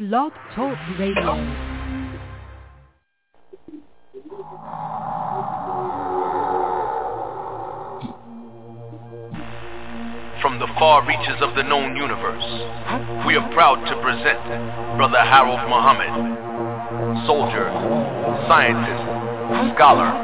[0.00, 1.36] Blog Talk Radio.
[10.40, 12.42] From the far reaches of the known universe,
[13.26, 14.40] we are proud to present
[14.96, 16.08] Brother Harold Muhammad,
[17.26, 17.68] soldier,
[18.48, 19.04] scientist,
[19.76, 20.16] scholar,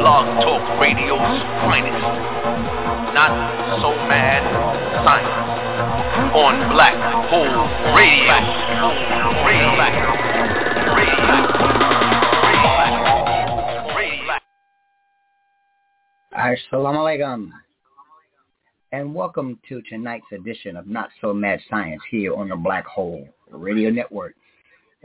[0.00, 2.53] Blog Talk Radio's finest,
[3.14, 3.30] not
[3.80, 4.42] so mad
[5.06, 6.98] science, on Black
[7.30, 7.46] Hole
[7.94, 8.34] Radio.
[9.46, 9.70] Radio.
[10.96, 11.24] Radio.
[16.34, 17.50] Assalamu alaikum.
[18.90, 23.28] And welcome to tonight's edition of Not So Mad Science here on the Black Hole
[23.48, 24.34] Radio Network.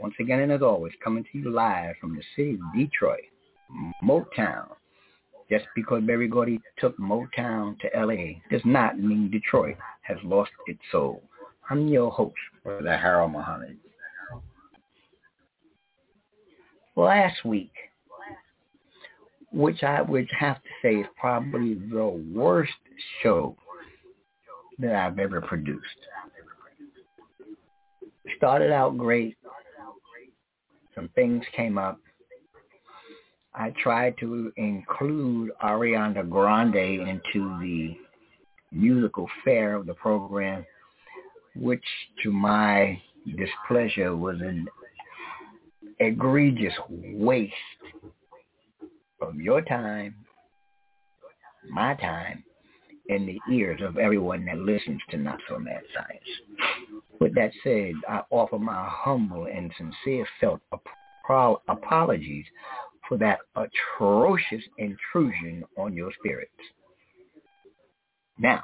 [0.00, 3.20] Once again and as always, coming to you live from the city of Detroit,
[4.02, 4.66] Motown.
[5.50, 10.80] Just because Berry Gordy took Motown to LA does not mean Detroit has lost its
[10.92, 11.22] soul.
[11.68, 13.76] I'm your host, Brother Harold Muhammad.
[16.94, 17.72] Last week,
[19.52, 22.72] which I would have to say is probably the worst
[23.22, 23.56] show
[24.78, 25.84] that I've ever produced.
[28.36, 29.36] Started out great.
[30.94, 31.98] Some things came up.
[33.54, 36.76] I tried to include Ariana Grande
[37.08, 37.96] into the
[38.72, 40.64] musical fare of the program,
[41.56, 41.84] which
[42.22, 43.00] to my
[43.36, 44.68] displeasure was an
[45.98, 47.52] egregious waste
[49.20, 50.14] of your time,
[51.68, 52.44] my time,
[53.08, 57.02] in the ears of everyone that listens to Not So Mad Science.
[57.18, 62.44] With that said, I offer my humble and sincere felt ap- apologies
[63.10, 66.52] for that atrocious intrusion on your spirits.
[68.38, 68.62] Now,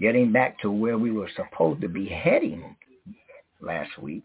[0.00, 2.74] getting back to where we were supposed to be heading
[3.60, 4.24] last week,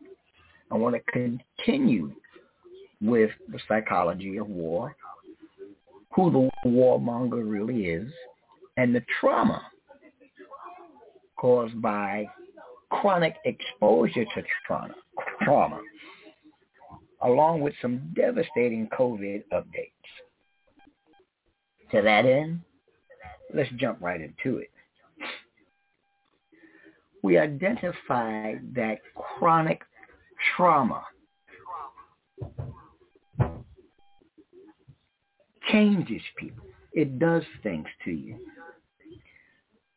[0.71, 2.11] I want to continue
[2.99, 4.95] with the psychology of war,
[6.16, 8.11] who the warmonger really is,
[8.78, 9.61] and the trauma
[11.38, 12.25] caused by
[12.89, 14.95] chronic exposure to trauma,
[15.44, 15.79] trauma
[17.22, 19.91] along with some devastating COVID updates.
[21.91, 22.62] To that end,
[23.53, 24.69] let's jump right into it.
[27.22, 29.81] We identified that chronic
[30.56, 31.03] trauma
[35.72, 36.66] changes people.
[36.94, 38.38] It does things to you.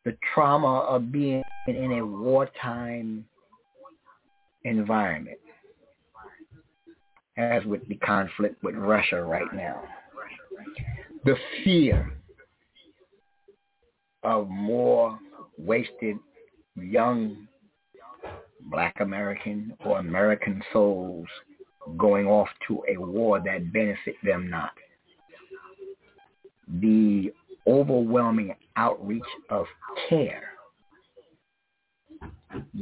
[0.05, 3.25] The trauma of being in a wartime
[4.65, 5.39] environment,
[7.37, 9.83] as with the conflict with Russia right now.
[11.25, 12.13] The fear
[14.23, 15.19] of more
[15.59, 16.17] wasted
[16.77, 17.49] young
[18.71, 21.27] black American or American souls
[21.97, 24.73] going off to a war that benefit them not.
[26.81, 27.33] The
[27.67, 29.67] overwhelming outreach of
[30.09, 30.53] care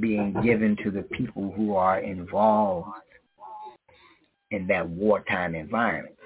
[0.01, 2.89] being given to the people who are involved
[4.51, 6.17] in that wartime environment.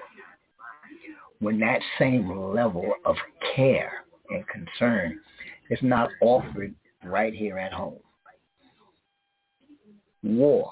[1.39, 3.15] When that same level of
[3.55, 5.19] care and concern
[5.69, 7.99] is not offered right here at home.
[10.23, 10.71] War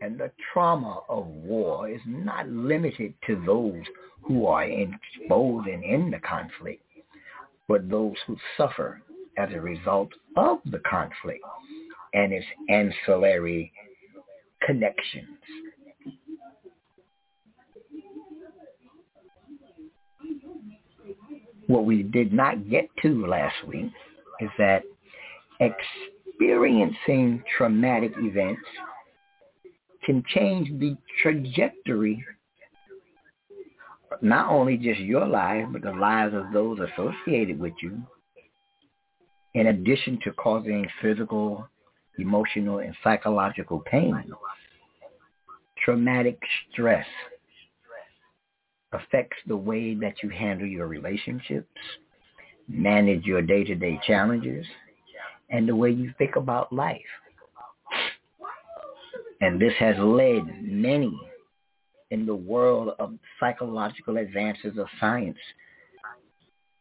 [0.00, 3.82] and the trauma of war is not limited to those
[4.22, 6.82] who are exposed and in the conflict,
[7.68, 9.00] but those who suffer
[9.38, 11.42] as a result of the conflict
[12.12, 13.72] and its ancillary
[14.62, 15.38] connections.
[21.66, 23.90] What we did not get to last week
[24.40, 24.82] is that
[25.60, 28.60] experiencing traumatic events
[30.04, 32.24] can change the trajectory
[34.22, 38.02] not only just your life, but the lives of those associated with you,
[39.54, 41.68] in addition to causing physical,
[42.18, 44.24] emotional, and psychological pain.
[45.84, 46.38] Traumatic
[46.72, 47.06] stress
[48.94, 51.68] affects the way that you handle your relationships,
[52.68, 54.66] manage your day-to-day challenges,
[55.50, 57.00] and the way you think about life.
[59.40, 61.18] And this has led many
[62.10, 65.38] in the world of psychological advances of science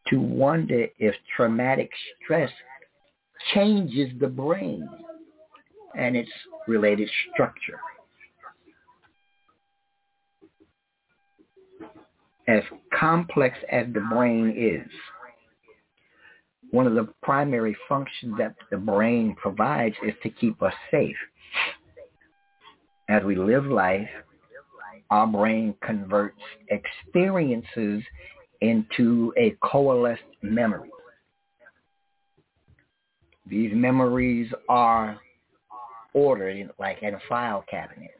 [0.07, 1.89] to wonder if traumatic
[2.23, 2.51] stress
[3.53, 4.87] changes the brain
[5.97, 6.29] and its
[6.67, 7.79] related structure.
[12.47, 12.61] As
[12.97, 14.91] complex as the brain is,
[16.71, 21.15] one of the primary functions that the brain provides is to keep us safe.
[23.07, 24.09] As we live life,
[25.09, 28.01] our brain converts experiences
[28.61, 30.89] into a coalesced memory.
[33.45, 35.19] These memories are
[36.13, 38.11] ordered like in a file cabinet.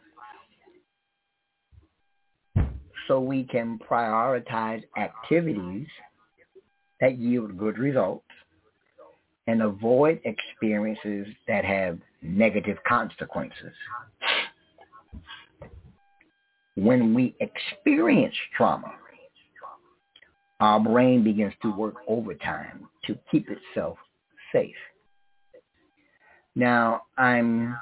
[3.08, 5.88] So we can prioritize activities
[7.02, 8.26] that yield good results
[9.48, 13.74] and avoid experiences that have negative consequences.
[16.76, 18.94] When we experience trauma,
[20.60, 23.98] our brain begins to work overtime to keep itself
[24.54, 24.74] safe.
[26.56, 27.76] Now, I'm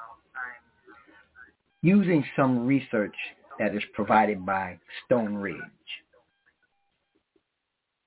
[1.84, 3.16] using some research
[3.60, 5.60] that is provided by Stone Ridge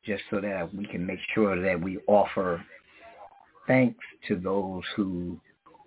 [0.05, 2.63] just so that we can make sure that we offer
[3.67, 5.41] thanks to those who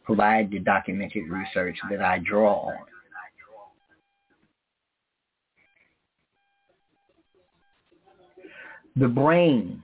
[0.03, 2.77] provide the documented research that I draw on.
[8.95, 9.83] The brain,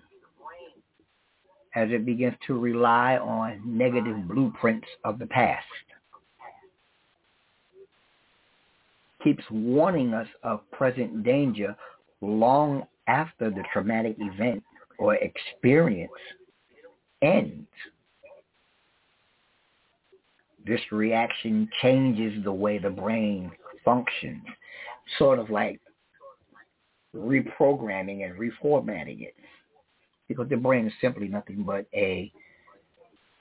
[1.75, 5.65] as it begins to rely on negative blueprints of the past,
[9.23, 11.75] keeps warning us of present danger
[12.21, 14.63] long after the traumatic event
[14.99, 16.11] or experience
[17.21, 17.67] ends.
[20.65, 23.51] This reaction changes the way the brain
[23.83, 24.43] functions,
[25.17, 25.81] sort of like
[27.15, 29.35] reprogramming and reformatting it.
[30.27, 32.31] Because the brain is simply nothing but a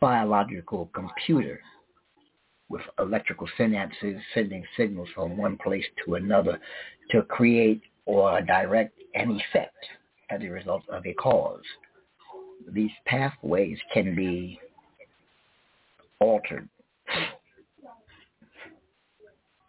[0.01, 1.61] biological computer
[2.73, 6.59] with electrical synapses sending signals from one place to another
[7.11, 9.77] to create or direct an effect
[10.31, 11.63] as a result of a cause.
[12.73, 14.59] These pathways can be
[16.19, 16.67] altered.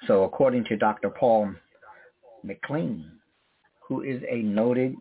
[0.07, 1.09] So according to Dr.
[1.09, 1.53] Paul
[2.41, 3.11] MacLean,
[3.85, 4.95] who is a noted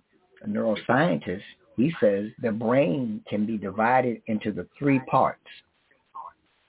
[0.47, 1.43] neuroscientist,
[1.77, 5.47] he says the brain can be divided into the three parts,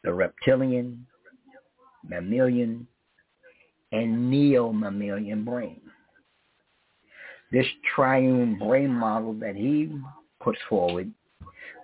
[0.04, 1.08] the reptilian,
[2.08, 2.88] mammalian,
[3.92, 5.82] and neo-mammalian brain.
[7.52, 9.92] This triune brain model that he
[10.42, 11.12] puts forward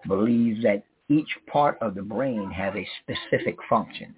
[0.07, 4.15] believes that each part of the brain has a specific function.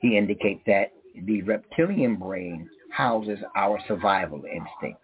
[0.00, 0.92] He indicates that
[1.26, 5.02] the reptilian brain houses our survival instincts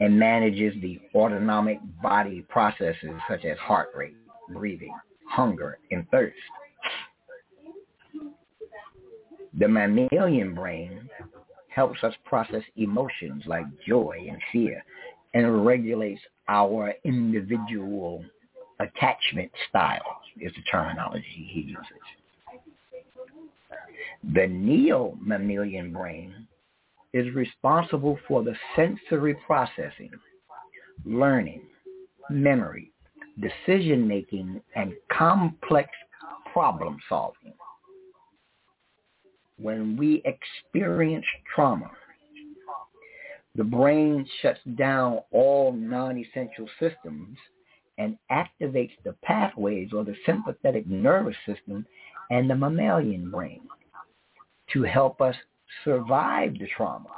[0.00, 4.16] and manages the autonomic body processes such as heart rate,
[4.50, 4.94] breathing,
[5.28, 6.36] hunger, and thirst.
[9.54, 11.08] The mammalian brain
[11.68, 14.84] helps us process emotions like joy and fear
[15.34, 18.24] and regulates our individual
[18.80, 21.84] attachment style is the terminology he uses.
[24.34, 26.46] The neo-mammalian brain
[27.12, 30.10] is responsible for the sensory processing,
[31.04, 31.62] learning,
[32.30, 32.90] memory,
[33.40, 35.90] decision-making, and complex
[36.52, 37.54] problem solving.
[39.60, 41.90] When we experience trauma,
[43.54, 47.36] the brain shuts down all non-essential systems
[47.98, 51.84] and activates the pathways or the sympathetic nervous system
[52.30, 53.62] and the mammalian brain
[54.72, 55.34] to help us
[55.84, 57.08] survive the trauma.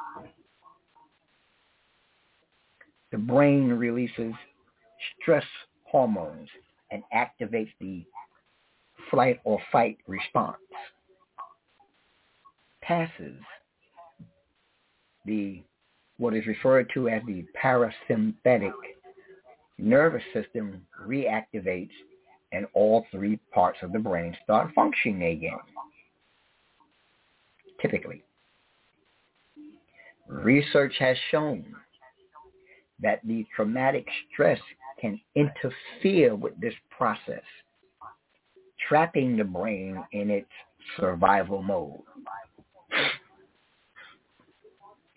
[3.12, 4.32] The brain releases
[5.20, 5.44] stress
[5.84, 6.48] hormones
[6.90, 8.04] and activates the
[9.10, 10.56] flight or fight response.
[12.82, 13.38] Passes
[15.26, 15.62] the
[16.18, 18.72] what is referred to as the parasympathetic
[19.78, 21.90] nervous system reactivates
[22.52, 25.58] and all three parts of the brain start functioning again.
[27.80, 28.22] Typically.
[30.28, 31.64] Research has shown
[33.00, 34.60] that the traumatic stress
[35.00, 37.42] can interfere with this process,
[38.88, 40.50] trapping the brain in its
[40.98, 42.00] survival mode.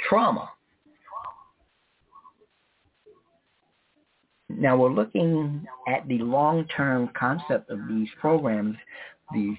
[0.08, 0.50] Trauma
[4.58, 8.76] Now we're looking at the long-term concept of these programs,
[9.34, 9.56] the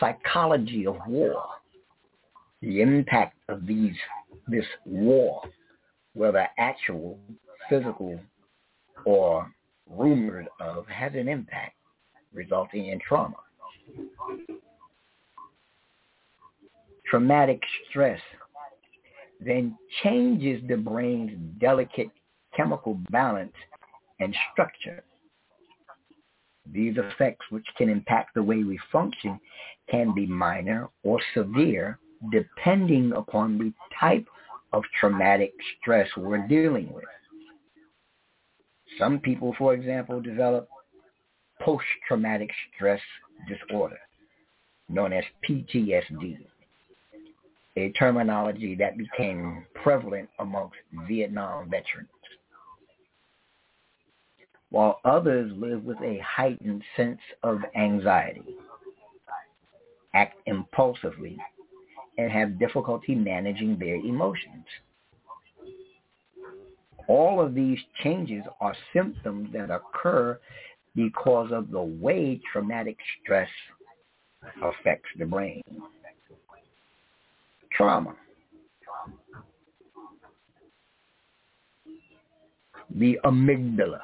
[0.00, 1.44] psychology of war,
[2.62, 3.94] the impact of these
[4.46, 5.42] this war,
[6.14, 7.18] whether actual,
[7.68, 8.18] physical,
[9.04, 9.50] or
[9.88, 11.76] rumored of, has an impact,
[12.32, 13.36] resulting in trauma.
[17.06, 18.20] Traumatic stress
[19.40, 22.10] then changes the brain's delicate
[22.56, 23.52] chemical balance
[24.20, 25.02] and structure.
[26.70, 29.38] These effects, which can impact the way we function,
[29.90, 31.98] can be minor or severe
[32.32, 34.26] depending upon the type
[34.72, 37.04] of traumatic stress we're dealing with.
[38.98, 40.68] Some people, for example, develop
[41.60, 43.00] post-traumatic stress
[43.48, 43.98] disorder,
[44.88, 46.38] known as PTSD,
[47.78, 52.08] a terminology that became prevalent amongst Vietnam veterans.
[54.70, 58.56] While others live with a heightened sense of anxiety,
[60.14, 61.38] act impulsively,
[62.18, 64.66] and have difficulty managing their emotions.
[67.06, 70.38] All of these changes are symptoms that occur
[70.94, 73.48] because of the way traumatic stress
[74.62, 75.62] affects the brain.
[77.78, 78.12] Trauma.
[82.96, 84.00] The amygdala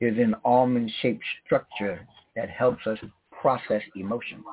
[0.00, 2.98] is an almond-shaped structure that helps us
[3.30, 4.44] process emotions.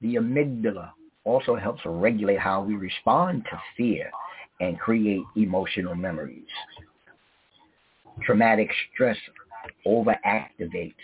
[0.00, 0.92] The amygdala
[1.24, 4.12] also helps regulate how we respond to fear
[4.60, 6.46] and create emotional memories.
[8.22, 9.16] Traumatic stress
[9.84, 10.94] overactivates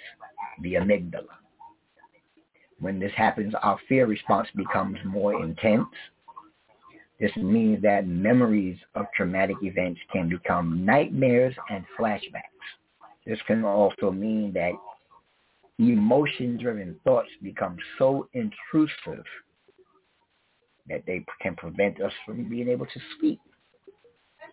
[0.62, 1.43] the amygdala.
[2.84, 5.88] When this happens, our fear response becomes more intense.
[7.18, 12.42] This means that memories of traumatic events can become nightmares and flashbacks.
[13.24, 14.72] This can also mean that
[15.78, 19.24] emotion-driven thoughts become so intrusive
[20.86, 23.40] that they can prevent us from being able to sleep,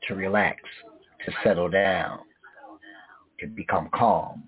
[0.07, 0.61] to relax,
[1.25, 2.19] to settle down,
[3.41, 4.41] to become calm.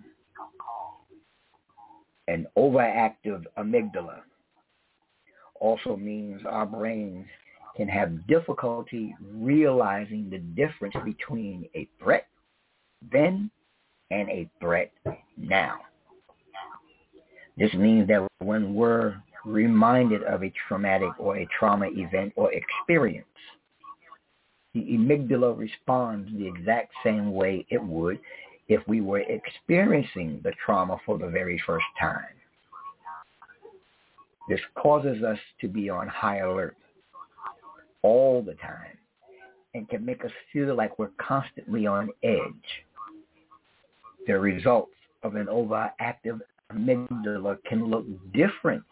[2.27, 4.21] An overactive amygdala
[5.59, 7.25] also means our brains
[7.75, 12.27] can have difficulty realizing the difference between a threat
[13.11, 13.49] then
[14.11, 14.91] and a threat
[15.37, 15.79] now.
[17.57, 19.15] This means that when we're
[19.45, 23.25] reminded of a traumatic or a trauma event or experience,
[24.73, 28.19] the amygdala responds the exact same way it would
[28.67, 32.35] if we were experiencing the trauma for the very first time.
[34.49, 36.75] This causes us to be on high alert
[38.01, 38.97] all the time
[39.73, 42.85] and can make us feel like we're constantly on edge.
[44.27, 44.91] The results
[45.23, 46.39] of an overactive
[46.71, 48.83] amygdala can look different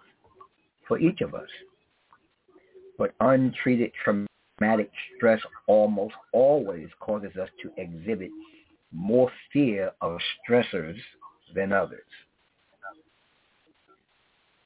[0.87, 1.49] for each of us.
[2.97, 8.29] But untreated traumatic stress almost always causes us to exhibit
[8.91, 10.97] more fear of stressors
[11.55, 12.05] than others.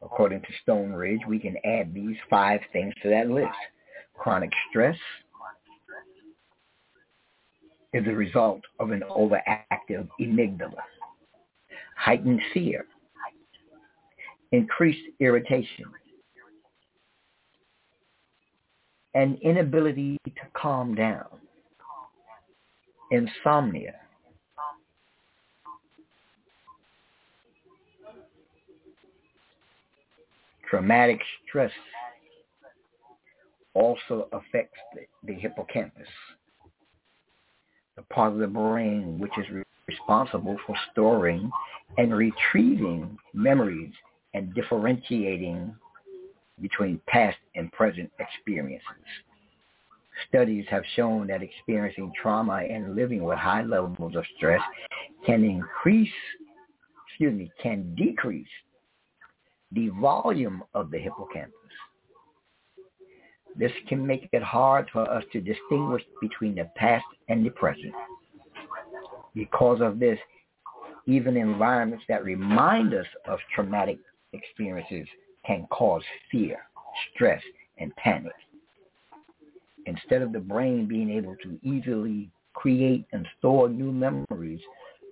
[0.01, 3.50] According to Stone Ridge, we can add these five things to that list.
[4.13, 4.98] Chronic stress
[7.94, 10.84] is a result of an overactive amygdala.
[11.98, 12.86] Heightened fear
[14.51, 15.86] increased irritation,
[19.13, 21.25] an inability to calm down,
[23.12, 23.96] insomnia,
[30.70, 31.72] traumatic stress
[33.74, 36.08] also affects the, the, hippocampus,
[37.96, 39.46] the part of the brain which is
[39.88, 41.50] responsible for storing
[41.98, 43.94] and retrieving memories
[44.34, 45.74] and differentiating
[46.62, 48.84] between past and present experiences.
[50.30, 54.62] Studies have shown that experiencing trauma and living with high levels of stress
[55.26, 56.10] can increase,
[57.08, 58.48] excuse me, can decrease
[59.75, 61.53] the volume of the hippocampus.
[63.58, 67.94] This can make it hard for us to distinguish between the past and the present.
[69.34, 70.20] Because of this,
[71.05, 74.00] even environments that remind us of traumatic
[74.34, 75.08] experiences
[75.46, 76.01] can cause
[76.32, 76.58] fear,
[77.13, 77.41] stress,
[77.77, 78.34] and panic.
[79.86, 84.62] Instead of the brain being able to easily create and store new memories,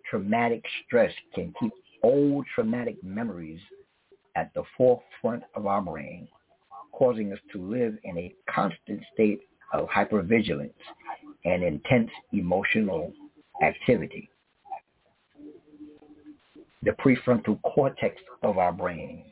[0.10, 3.60] traumatic stress can keep old traumatic memories
[4.36, 6.28] at the forefront of our brain,
[6.92, 9.42] causing us to live in a constant state
[9.74, 10.74] of hypervigilance
[11.46, 13.12] and intense emotional
[13.62, 14.30] activity
[16.84, 19.24] the prefrontal cortex of our brain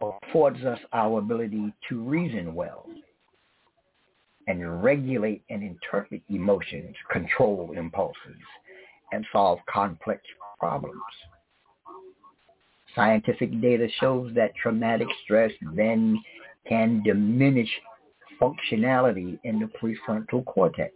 [0.00, 2.86] affords us our ability to reason well
[4.46, 8.36] and regulate and interpret emotions, control impulses,
[9.10, 10.22] and solve complex
[10.58, 11.02] problems.
[12.96, 16.18] Scientific data shows that traumatic stress then
[16.66, 17.68] can diminish
[18.40, 20.94] functionality in the prefrontal cortex.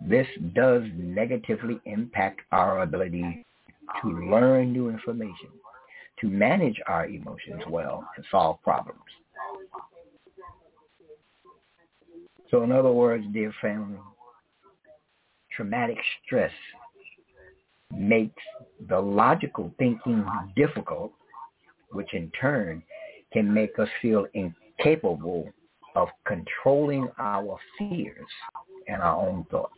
[0.00, 3.44] This does negatively impact our ability
[4.00, 5.48] to learn new information,
[6.20, 9.00] to manage our emotions well, and solve problems.
[12.50, 13.98] So in other words, dear family,
[15.54, 16.52] traumatic stress
[17.92, 18.42] makes
[18.88, 20.24] the logical thinking
[20.56, 21.12] difficult,
[21.92, 22.82] which in turn
[23.32, 25.48] can make us feel incapable
[25.96, 28.26] of controlling our fears
[28.88, 29.74] and our own thoughts.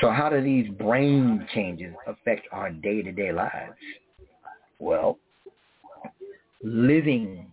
[0.00, 3.76] So how do these brain changes affect our day-to-day lives?
[4.78, 5.18] Well,
[6.62, 7.52] living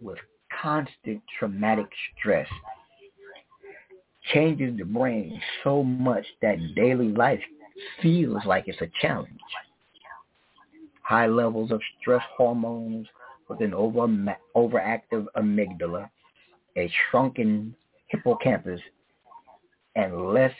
[0.00, 0.18] with
[0.62, 1.88] constant traumatic
[2.18, 2.48] stress
[4.32, 7.40] changes the brain so much that daily life
[8.02, 9.30] feels like it's a challenge.
[11.02, 13.06] High levels of stress hormones
[13.48, 14.06] with an over,
[14.54, 16.10] overactive amygdala,
[16.76, 17.74] a shrunken
[18.08, 18.80] hippocampus,
[19.96, 20.52] and less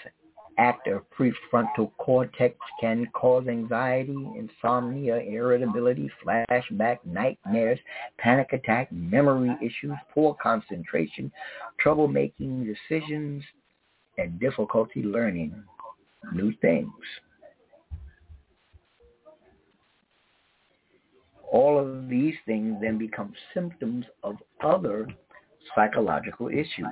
[0.59, 7.79] active prefrontal cortex can cause anxiety, insomnia, irritability, flashback, nightmares,
[8.19, 11.33] panic attack, memory issues, poor concentration,
[11.79, 13.43] trouble making decisions,
[14.19, 15.55] and difficulty learning
[16.33, 16.93] new things.
[21.51, 25.09] All of these things then become symptoms of other
[25.75, 26.87] psychological issues.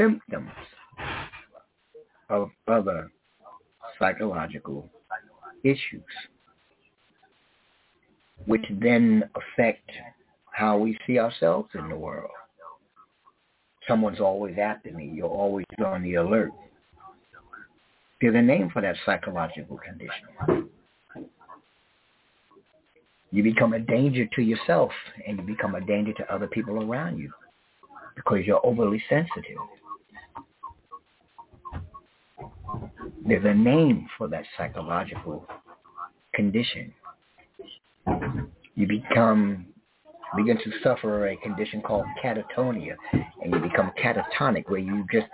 [0.00, 0.50] Symptoms
[2.30, 3.10] of other
[3.98, 4.88] psychological
[5.62, 6.02] issues,
[8.46, 9.90] which then affect
[10.52, 12.30] how we see ourselves in the world.
[13.86, 15.10] Someone's always after me.
[15.14, 16.52] You're always on the alert.
[18.20, 20.68] There's a name for that psychological condition.
[23.32, 24.90] You become a danger to yourself
[25.26, 27.32] and you become a danger to other people around you
[28.16, 29.58] because you're overly sensitive.
[33.26, 35.46] There's a name for that psychological
[36.34, 36.92] condition.
[38.74, 39.66] You become
[40.36, 45.26] begin to suffer a condition called catatonia, and you become catatonic, where you just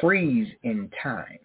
[0.00, 1.38] freeze in time.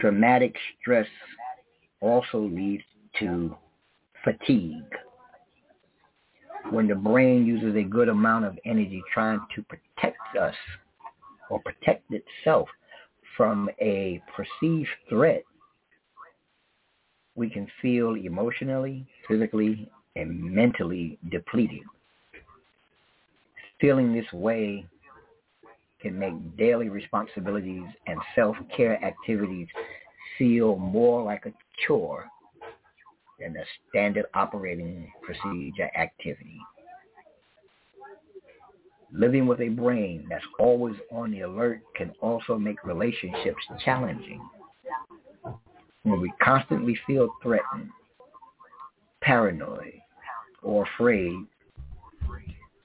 [0.00, 1.06] Traumatic stress
[2.00, 2.82] also leads
[3.18, 3.56] to
[4.24, 4.84] fatigue
[6.70, 10.54] when the brain uses a good amount of energy trying to protect us
[11.50, 12.68] or protect itself
[13.36, 15.42] from a perceived threat,
[17.34, 21.82] we can feel emotionally, physically, and mentally depleted.
[23.80, 24.86] Feeling this way
[26.00, 29.68] can make daily responsibilities and self-care activities
[30.38, 31.52] feel more like a
[31.86, 32.26] chore
[33.38, 36.58] than a standard operating procedure activity.
[39.12, 44.40] Living with a brain that's always on the alert can also make relationships challenging.
[46.04, 47.90] When we constantly feel threatened,
[49.20, 49.94] paranoid,
[50.62, 51.44] or afraid,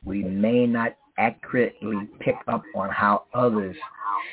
[0.03, 3.75] we may not accurately pick up on how others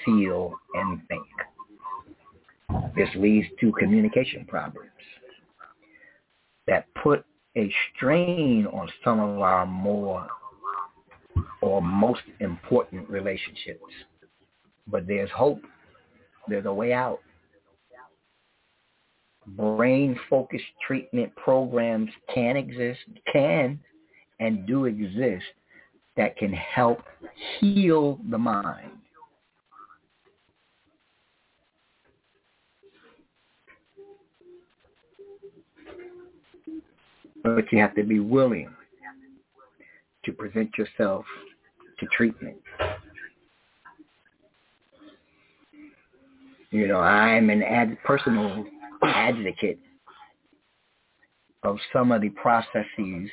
[0.04, 1.26] feel and think.
[2.96, 4.88] This leads to communication problems
[6.66, 7.24] that put
[7.56, 10.26] a strain on some of our more
[11.60, 13.80] or most important relationships.
[14.86, 15.60] But there's hope.
[16.48, 17.20] There's a way out.
[19.46, 23.00] Brain-focused treatment programs can exist,
[23.32, 23.78] can
[24.40, 25.44] and do exist
[26.16, 27.02] that can help
[27.60, 28.90] heal the mind.
[37.42, 38.68] But you have to be willing
[40.24, 41.24] to present yourself
[41.98, 42.56] to treatment.
[46.70, 48.64] You know, I'm an ad, personal
[49.02, 49.78] advocate
[51.64, 53.28] of some of the processes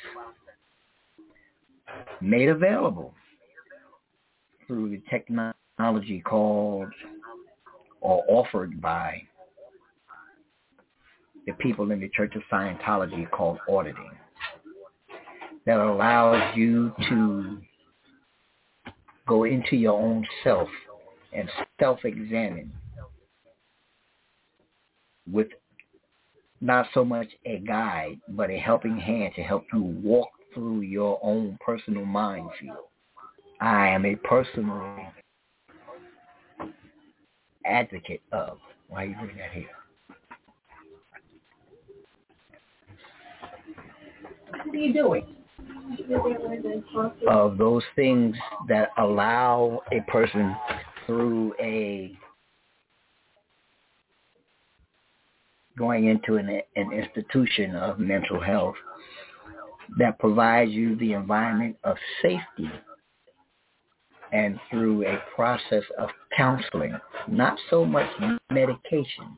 [2.20, 3.14] made available
[4.66, 6.88] through the technology called
[8.00, 9.22] or offered by
[11.46, 14.10] the people in the Church of Scientology called auditing
[15.70, 17.58] that allows you to
[19.28, 20.68] go into your own self
[21.32, 22.72] and self-examine
[25.30, 25.46] with
[26.60, 31.20] not so much a guide, but a helping hand to help you walk through your
[31.22, 32.88] own personal minefield.
[33.60, 34.98] I am a personal
[37.64, 38.58] advocate of.
[38.88, 39.66] Why are you doing that here?
[44.64, 45.36] What are you doing?
[47.28, 48.36] Of those things
[48.68, 50.54] that allow a person
[51.06, 52.12] through a
[55.78, 58.74] going into an, an institution of mental health
[59.98, 62.70] that provides you the environment of safety
[64.32, 68.08] and through a process of counseling, not so much
[68.50, 69.36] medication,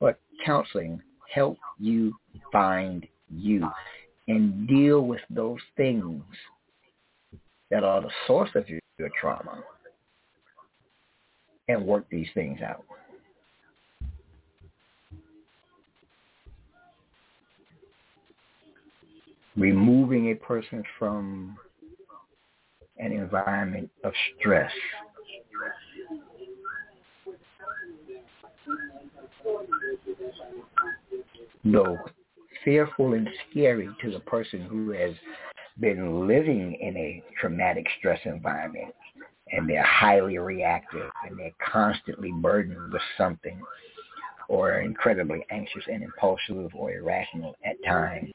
[0.00, 1.02] but counseling
[1.32, 2.14] help you
[2.50, 3.68] find you
[4.28, 6.22] and deal with those things
[7.70, 9.62] that are the source of your, your trauma
[11.68, 12.84] and work these things out.
[19.56, 21.56] Removing a person from
[22.98, 24.72] an environment of stress.
[31.64, 31.98] Though
[32.64, 35.14] fearful and scary to the person who has
[35.80, 38.94] been living in a traumatic stress environment
[39.52, 43.60] and they're highly reactive and they're constantly burdened with something
[44.48, 48.32] or incredibly anxious and impulsive or irrational at times.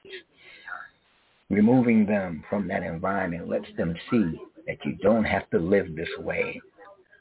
[1.50, 6.10] Removing them from that environment lets them see that you don't have to live this
[6.20, 6.60] way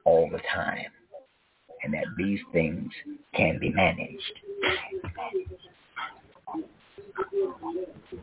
[0.05, 0.87] all the time
[1.85, 2.91] and that these things
[3.35, 4.33] can be managed.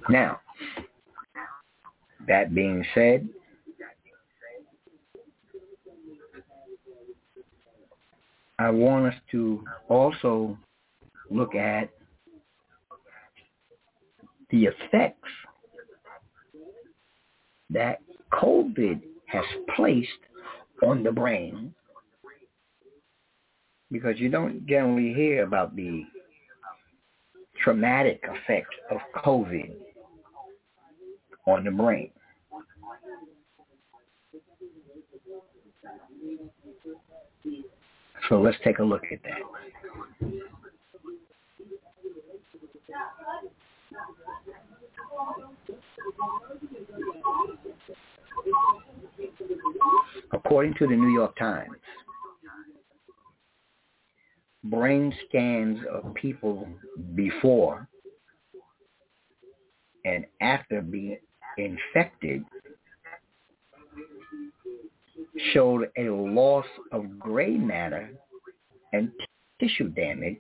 [0.10, 0.40] Now,
[2.28, 3.28] that being said,
[8.60, 10.58] I want us to also
[11.30, 11.90] look at
[14.52, 15.30] the effects
[17.72, 18.00] that
[18.32, 19.44] COVID has
[19.76, 20.10] placed
[20.84, 21.74] on the brain.
[23.92, 26.04] Because you don't generally hear about the
[27.64, 29.74] traumatic effect of COVID
[31.48, 32.12] on the brain.
[38.30, 39.42] So let's take a look at that.
[50.32, 51.70] According to the New York Times,
[54.66, 56.68] brain scans of people
[57.16, 57.88] before
[60.06, 61.18] and after being
[61.58, 62.44] infected
[65.54, 68.10] showed a loss of gray matter
[68.94, 69.12] and
[69.60, 70.38] tissue damage,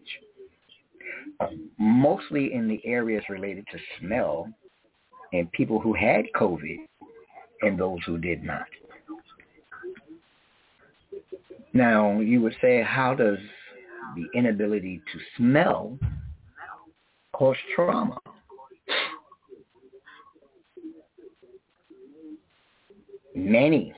[1.39, 1.47] uh,
[1.79, 4.47] mostly in the areas related to smell
[5.31, 6.77] in people who had COVID
[7.61, 8.67] and those who did not.
[11.73, 13.39] Now, you would say, how does
[14.15, 15.97] the inability to smell
[17.33, 18.17] cause trauma?
[23.35, 23.93] Many.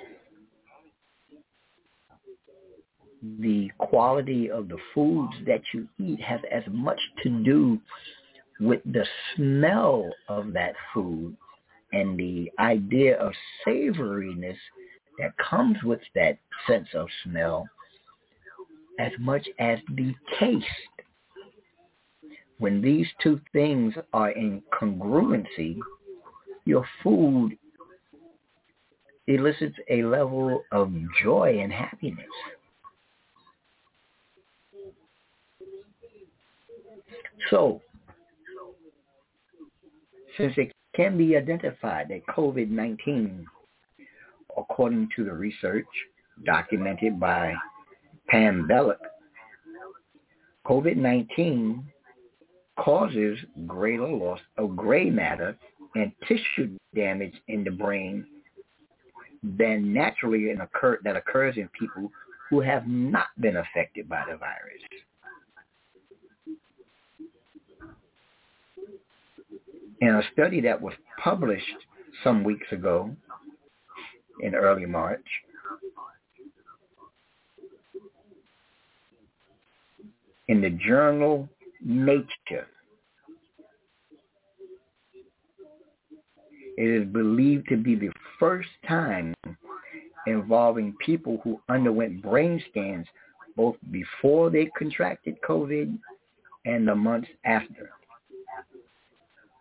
[3.40, 7.80] The quality of the foods that you eat has as much to do
[8.60, 11.36] with the smell of that food
[11.92, 13.34] and the idea of
[13.66, 14.58] savoriness
[15.20, 17.68] that comes with that sense of smell
[19.00, 20.66] as much as the taste.
[22.58, 25.78] When these two things are in congruency,
[26.64, 27.58] your food
[29.28, 32.26] elicits a level of joy and happiness.
[37.50, 37.82] So,
[40.38, 43.46] since it can be identified that COVID-19
[44.58, 45.86] according to the research
[46.46, 47.54] documented by
[48.68, 48.98] Belluck,
[50.66, 51.84] COVID-19
[52.78, 55.56] causes greater loss of gray matter
[55.96, 58.26] and tissue damage in the brain
[59.42, 62.12] than naturally occur, that occurs in people
[62.50, 64.82] who have not been affected by the virus.
[70.02, 70.94] In a study that was
[71.24, 71.64] published
[72.24, 73.16] some weeks ago
[74.42, 75.26] in early March.
[80.48, 81.50] In the journal
[81.82, 82.68] Nature,
[86.78, 89.34] it is believed to be the first time
[90.28, 93.06] involving people who underwent brain scans
[93.56, 95.98] both before they contracted COVID
[96.66, 97.92] and the months after.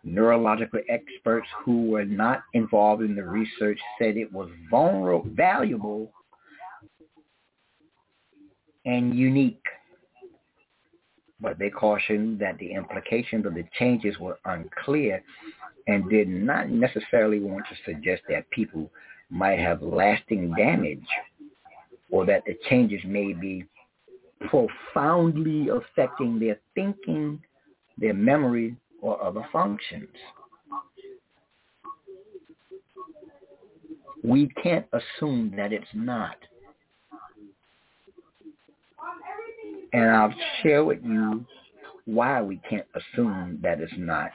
[0.03, 6.11] Neurological experts who were not involved in the research said it was vulnerable, valuable
[8.85, 9.63] and unique
[11.39, 15.21] but they cautioned that the implications of the changes were unclear
[15.87, 18.89] and did not necessarily want to suggest that people
[19.29, 21.05] might have lasting damage
[22.09, 23.65] or that the changes may be
[24.49, 27.41] profoundly affecting their thinking,
[27.97, 30.07] their memory, or other functions.
[34.23, 36.37] We can't assume that it's not.
[39.95, 41.45] And I'll share with you
[42.03, 44.29] why we can't assume that it's not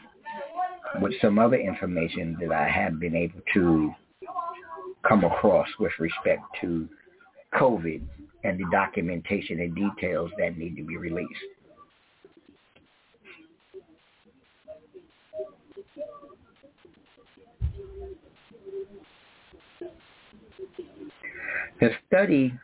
[1.02, 3.92] with some other information that I have been able to
[5.06, 6.88] come across with respect to
[7.52, 8.00] COVID
[8.42, 11.28] and the documentation and details that need to be released.
[21.80, 22.54] The study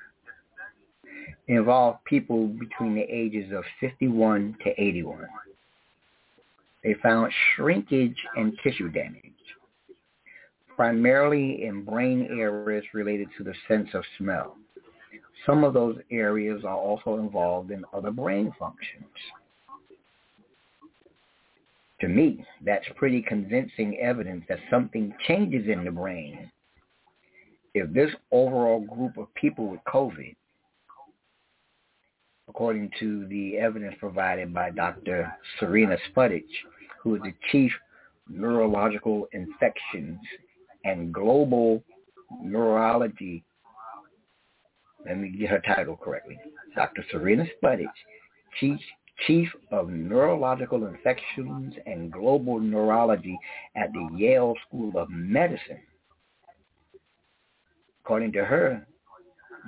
[1.48, 5.26] involved people between the ages of 51 to 81.
[6.82, 9.22] They found shrinkage and tissue damage,
[10.74, 14.56] primarily in brain areas related to the sense of smell.
[15.44, 19.04] Some of those areas are also involved in other brain functions.
[22.00, 26.50] To me, that's pretty convincing evidence that something changes in the brain.
[27.74, 30.34] If this overall group of people with COVID,
[32.48, 35.32] according to the evidence provided by Dr.
[35.58, 36.44] Serena Spudich,
[37.02, 37.72] who is the Chief
[38.28, 40.18] Neurological Infections
[40.84, 41.82] and Global
[42.42, 43.44] Neurology
[45.06, 46.38] let me get her title correctly.
[46.74, 47.04] Dr.
[47.10, 47.86] Serena Spudich,
[48.58, 48.78] Chief,
[49.26, 53.38] Chief of Neurological Infections and Global Neurology
[53.76, 55.80] at the Yale School of Medicine.
[58.04, 58.86] According to her,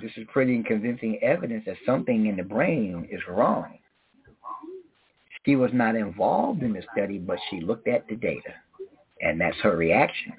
[0.01, 3.77] this is pretty convincing evidence that something in the brain is wrong.
[5.45, 8.53] She was not involved in the study, but she looked at the data,
[9.21, 10.33] and that's her reaction.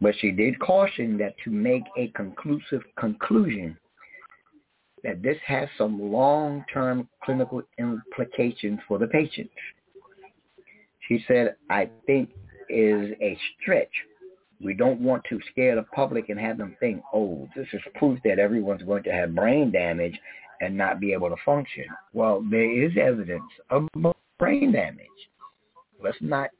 [0.00, 3.76] But she did caution that to make a conclusive conclusion
[5.02, 9.52] that this has some long-term clinical implications for the patients.
[11.08, 12.30] She said, I think
[12.68, 13.90] is a stretch.
[14.62, 18.18] We don't want to scare the public and have them think, oh, this is proof
[18.24, 20.18] that everyone's going to have brain damage
[20.60, 21.84] and not be able to function.
[22.12, 23.88] Well, there is evidence of
[24.38, 25.06] brain damage.
[26.02, 26.50] Let's not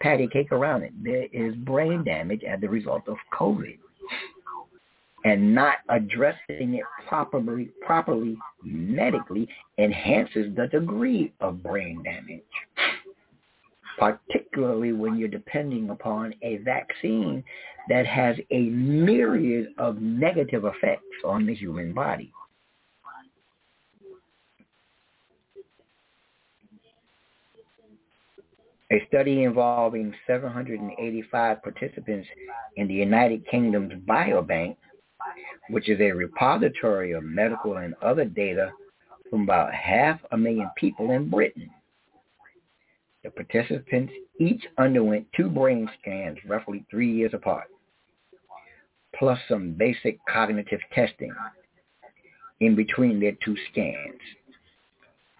[0.00, 0.92] patty cake around it.
[1.02, 3.78] There is brain damage as a result of COVID.
[5.24, 12.42] And not addressing it properly, properly medically enhances the degree of brain damage,
[13.98, 17.42] particularly when you're depending upon a vaccine
[17.88, 22.32] that has a myriad of negative effects on the human body.
[28.92, 32.28] A study involving 785 participants
[32.76, 34.76] in the United Kingdom's Biobank,
[35.70, 38.70] which is a repository of medical and other data
[39.28, 41.68] from about half a million people in Britain.
[43.26, 47.66] The participants each underwent two brain scans roughly three years apart,
[49.18, 51.34] plus some basic cognitive testing
[52.60, 54.20] in between their two scans.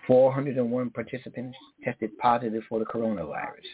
[0.05, 3.69] 401 participants tested positive for the coronavirus.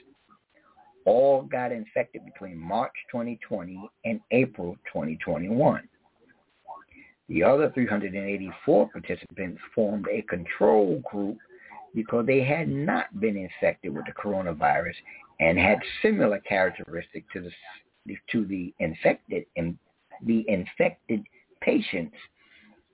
[1.07, 5.88] All got infected between March 2020 and April 2021.
[7.31, 11.38] The other 384 participants formed a control group
[11.95, 14.95] because they had not been infected with the coronavirus
[15.41, 19.79] and had similar characteristics to the to the infected and
[20.25, 21.23] the infected
[21.61, 22.17] patients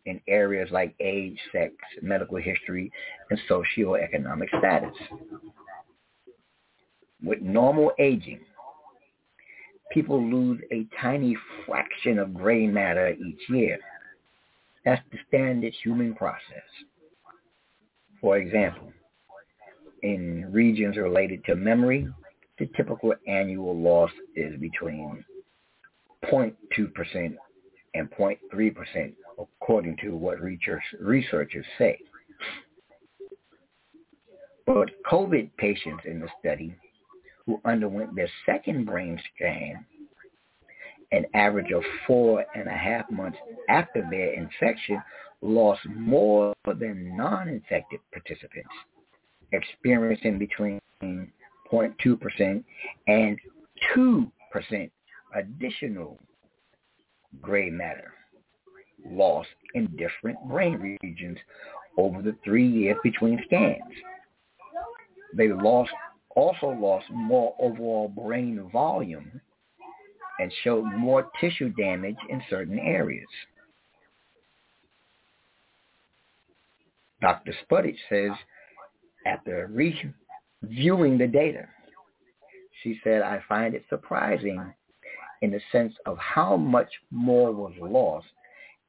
[0.07, 2.91] in areas like age, sex, medical history,
[3.31, 4.95] and socioeconomic status.
[7.23, 8.41] With normal aging,
[9.93, 13.79] people lose a tiny fraction of gray matter each year.
[14.85, 16.69] That's the standard human process.
[18.21, 18.93] For example,
[20.03, 22.09] in regions related to memory,
[22.59, 25.25] the typical annual loss is between
[26.25, 27.37] 0.2%
[27.95, 31.99] and 0.3% according to what researchers say.
[34.67, 36.75] But COVID patients in the study
[37.47, 39.87] who underwent their second brain scan
[41.13, 45.03] an average of four and a half months after their infection
[45.41, 48.75] lost more than non-infected participants,
[49.53, 52.65] experiencing between 0.2%
[53.07, 53.39] and
[53.97, 54.91] 2%
[55.35, 56.19] additional
[57.41, 58.13] gray matter
[59.11, 61.39] loss in different brain regions
[61.97, 63.83] over the three years between scans.
[65.35, 65.91] They lost
[66.35, 69.41] also lost more overall brain volume
[70.39, 73.27] and showed more tissue damage in certain areas.
[77.21, 77.53] Dr.
[77.65, 78.31] Spudich says,
[79.27, 81.67] after reviewing the data,
[82.83, 84.73] she said, I find it surprising
[85.43, 88.27] in the sense of how much more was lost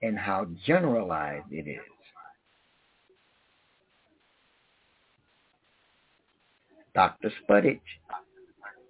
[0.01, 1.79] and how generalized it is.
[6.93, 7.31] Dr.
[7.41, 7.79] Spudich,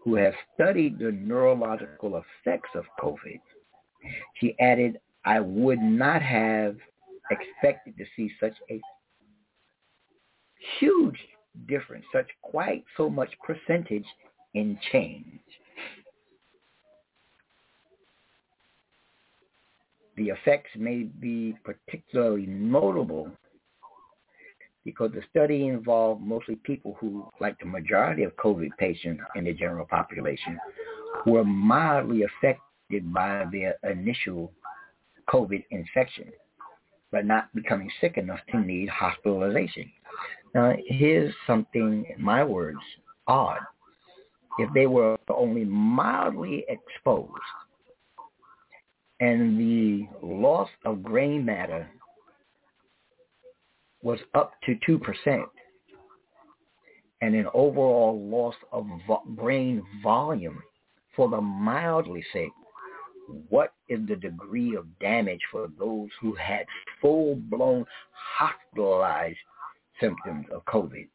[0.10, 3.40] who has studied the neurological effects of COVID,
[4.38, 6.78] she added, I would not have
[7.30, 8.82] expected to see such a
[10.80, 11.20] huge
[11.68, 14.06] difference, such quite so much percentage
[14.56, 15.40] in change.
[20.18, 23.32] The effects may be particularly notable
[24.90, 29.54] because the study involved mostly people who, like the majority of COVID patients in the
[29.54, 30.58] general population,
[31.28, 34.52] were mildly affected by their initial
[35.30, 36.32] COVID infection,
[37.12, 39.92] but not becoming sick enough to need hospitalization.
[40.56, 42.80] Now, here's something, in my words,
[43.28, 43.60] odd.
[44.58, 47.32] If they were only mildly exposed
[49.20, 51.88] and the loss of gray matter
[54.02, 55.44] was up to 2%
[57.22, 60.62] and an overall loss of vo- brain volume
[61.16, 62.50] for the mildly sick,
[63.50, 66.66] what is the degree of damage for those who had
[67.02, 67.86] full-blown
[68.38, 69.38] hospitalized
[70.00, 71.08] symptoms of COVID.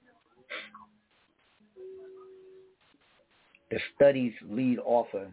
[3.70, 5.28] The study's lead author,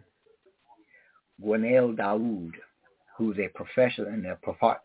[1.44, 2.52] Gwenaëlle Douaud,
[3.16, 4.36] who's a professor in the,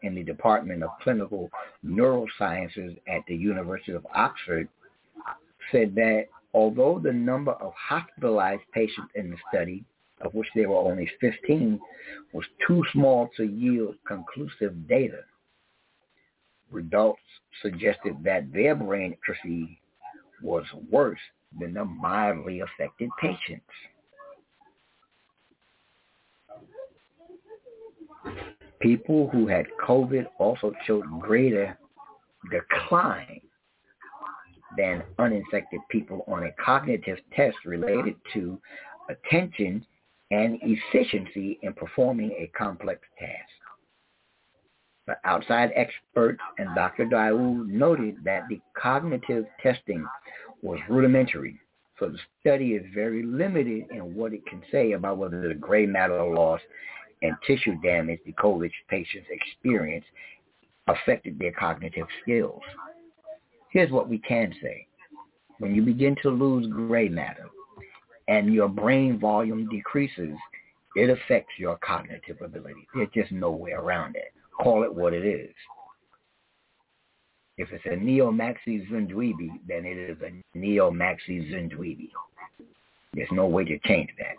[0.04, 1.50] in the Department of Clinical
[1.86, 4.68] Neurosciences at the University of Oxford,
[5.72, 9.84] said that although the number of hospitalized patients in the study,
[10.22, 11.80] of which there were only 15,
[12.34, 15.22] was too small to yield conclusive data,
[16.72, 17.22] results
[17.62, 19.80] suggested that their brain atrophy
[20.42, 21.20] was worse
[21.60, 23.66] than the mildly affected patients.
[28.80, 31.78] People who had COVID also showed greater
[32.52, 33.42] decline
[34.78, 38.60] than uninfected people on a cognitive test related to
[39.10, 39.86] attention
[40.32, 43.50] and efficiency in performing a complex task.
[45.06, 47.06] But outside experts and Dr.
[47.06, 50.06] Douaud noted that the cognitive testing
[50.62, 51.60] was rudimentary,
[51.98, 55.86] so the study is very limited in what it can say about whether the gray
[55.86, 56.60] matter loss
[57.22, 60.08] and tissue damage the COVID patients experienced
[60.88, 62.62] affected their cognitive skills.
[63.72, 64.88] Here's what we can say.
[65.60, 67.48] When you begin to lose gray matter
[68.28, 70.36] and your brain volume decreases,
[70.96, 72.88] it affects your cognitive ability.
[72.94, 75.54] There's just no way around it call it what it is.
[77.58, 82.10] If it's a neo-maxi Zunduibi, then it is a neo-maxi Zunduibi.
[83.14, 84.36] There's no way to change that.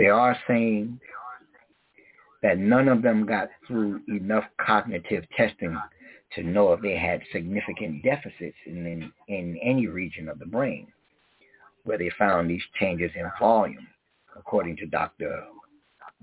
[0.00, 0.98] They are saying
[2.42, 5.78] that none of them got through enough cognitive testing
[6.36, 10.86] to know if they had significant deficits in, in, in any region of the brain
[11.84, 13.86] where they found these changes in volume
[14.38, 15.44] according to Dr.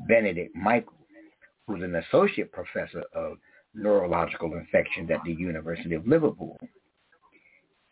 [0.07, 0.97] Benedict Michael,
[1.67, 3.37] who's an associate professor of
[3.75, 6.57] neurological infections at the University of Liverpool.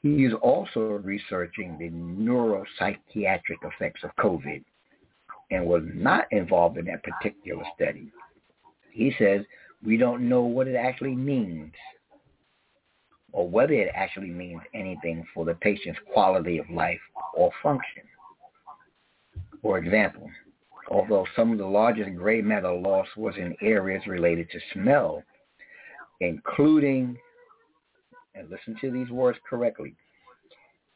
[0.01, 4.63] He is also researching the neuropsychiatric effects of COVID
[5.51, 8.11] and was not involved in that particular study.
[8.91, 9.41] He says,
[9.85, 11.73] we don't know what it actually means
[13.35, 16.99] or whether it actually means anything for the patient's quality of life
[17.35, 18.03] or function.
[19.61, 20.29] For example,
[20.89, 25.21] although some of the largest gray matter loss was in areas related to smell,
[26.21, 27.17] including,
[28.35, 29.95] and listen to these words correctly,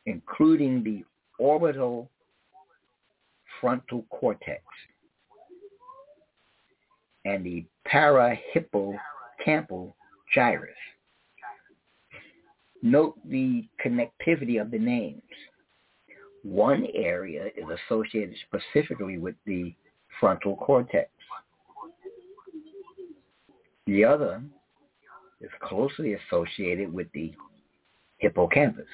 [0.06, 1.04] including the
[1.40, 2.10] orbital
[3.60, 4.64] frontal cortex
[7.26, 9.94] and the parahippocampal
[10.34, 10.70] gyrus.
[12.82, 15.22] Note the connectivity of the names.
[16.44, 19.74] One area is associated specifically with the
[20.20, 21.10] frontal cortex.
[23.86, 24.42] The other
[25.42, 27.34] is closely associated with the
[28.20, 28.86] hippocampus.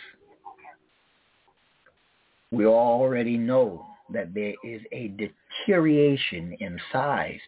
[2.52, 5.14] We already know that there is a
[5.68, 7.40] deterioration in size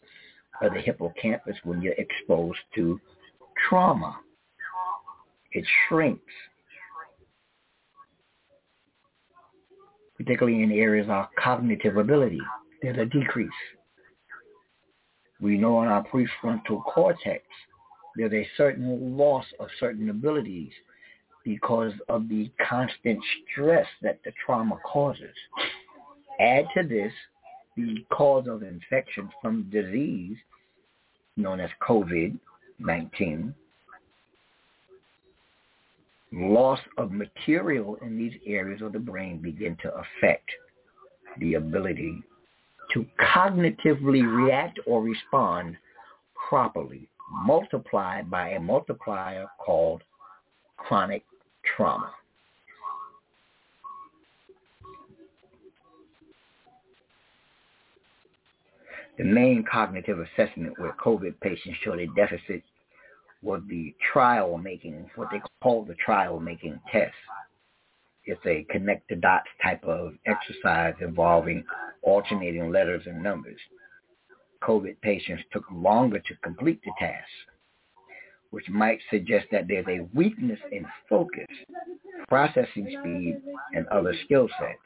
[0.61, 2.99] of the hippocampus when you're exposed to
[3.69, 4.17] trauma.
[5.51, 6.33] It shrinks,
[10.17, 12.41] particularly in areas of cognitive ability.
[12.81, 13.49] There's a decrease.
[15.39, 17.43] We know in our prefrontal cortex
[18.15, 20.71] there's a certain loss of certain abilities
[21.45, 23.19] because of the constant
[23.51, 25.35] stress that the trauma causes.
[26.39, 27.11] Add to this
[27.75, 30.38] the cause of infection from disease
[31.35, 33.53] known as COVID-19,
[36.33, 40.49] loss of material in these areas of the brain begin to affect
[41.39, 42.23] the ability
[42.93, 45.77] to cognitively react or respond
[46.49, 50.01] properly, multiplied by a multiplier called
[50.77, 51.23] chronic
[51.75, 52.11] trauma.
[59.18, 62.63] The main cognitive assessment where COVID patients showed a deficit
[63.41, 67.15] was the trail making, what they call the trail making test.
[68.26, 71.63] It's a connect the dots type of exercise involving
[72.03, 73.59] alternating letters and numbers.
[74.61, 77.28] COVID patients took longer to complete the task,
[78.51, 81.47] which might suggest that there's a weakness in focus,
[82.28, 83.41] processing speed,
[83.74, 84.80] and other skill sets.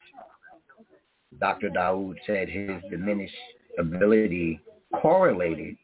[1.40, 1.70] Dr.
[1.70, 3.34] Douaud said his diminished
[3.78, 4.60] ability
[4.94, 5.76] correlated,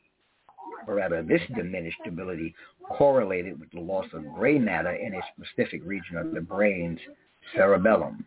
[0.88, 2.54] or rather this diminished ability
[2.90, 7.00] correlated with the loss of gray matter in a specific region of the brain's
[7.56, 8.26] cerebellum.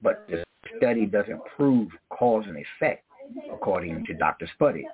[0.00, 0.44] But the
[0.76, 3.04] study doesn't prove cause and effect,
[3.52, 4.48] according to Dr.
[4.58, 4.84] Spudich,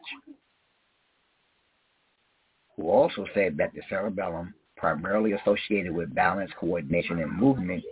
[2.76, 7.84] who also said that the cerebellum, primarily associated with balance, coordination, and movement,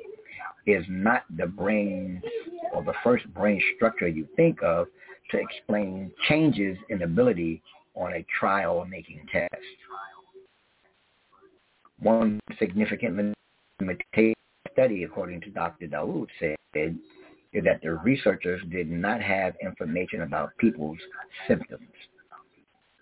[0.67, 2.23] is not the brain
[2.73, 4.87] or the first brain structure you think of
[5.31, 7.63] to explain changes in ability
[7.95, 9.55] on a trail-making test.
[12.01, 13.35] One significant
[13.81, 14.35] limitation
[14.73, 15.87] study, according to Dr.
[15.87, 20.99] Douaud, said is that the researchers did not have information about people's
[21.47, 21.91] symptoms,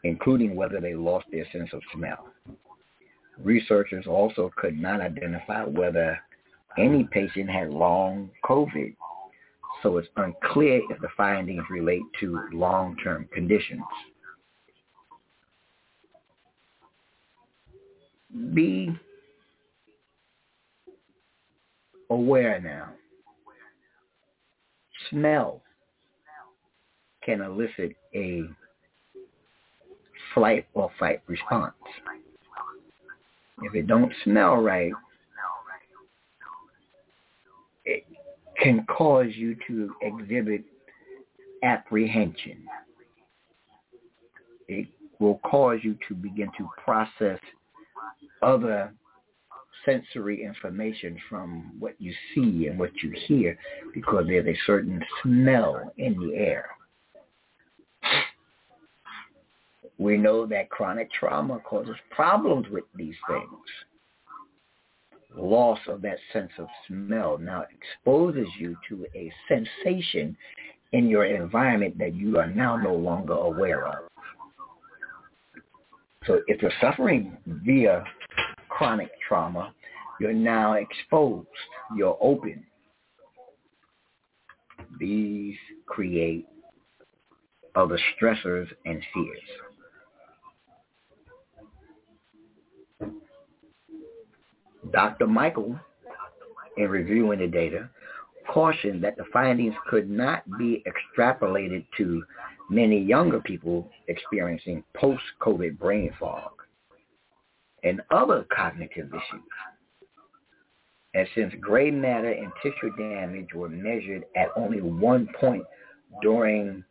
[0.03, 2.29] including whether they lost their sense of smell.
[3.39, 6.18] Researchers also could not identify whether
[6.77, 8.95] any patient had long COVID
[9.83, 13.83] so it's unclear if the findings relate to long-term conditions.
[18.55, 18.95] Be
[22.11, 22.91] aware now.
[25.09, 25.62] Smell
[27.24, 28.43] can elicit a
[30.35, 31.74] flight or fight response.
[33.62, 34.93] If it don't smell right,
[37.85, 38.05] it
[38.61, 40.62] can cause you to exhibit
[41.62, 42.64] apprehension.
[44.68, 44.88] It
[45.18, 47.38] will cause you to begin to process
[48.42, 48.92] other
[49.84, 53.58] sensory information from what you see and what you hear
[53.94, 56.70] because there's a certain smell in the air.
[59.98, 63.48] We know that chronic trauma causes problems with these things
[65.37, 67.64] loss of that sense of smell now
[68.05, 70.37] exposes you to a sensation
[70.93, 73.99] in your environment that you are now no longer aware of.
[76.26, 78.05] So if you're suffering via
[78.68, 79.72] chronic trauma,
[80.20, 81.49] you're now exposed.
[81.97, 82.64] You're open.
[84.99, 85.57] These
[85.87, 86.47] create
[87.74, 89.39] other stressors and fears.
[94.93, 95.26] Dr.
[95.26, 95.78] Michael,
[96.76, 97.88] in reviewing the data,
[98.49, 102.24] cautioned that the findings could not be extrapolated to
[102.68, 106.51] many younger people experiencing post-COVID brain fog
[107.82, 109.43] and other cognitive issues.
[111.14, 115.64] And since gray matter and tissue damage were measured at only one point
[116.22, 116.84] during,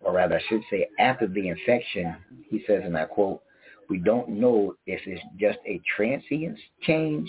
[0.00, 2.16] or rather I should say after the infection,
[2.48, 3.42] he says, and I quote,
[3.88, 7.28] we don't know if it's just a transient change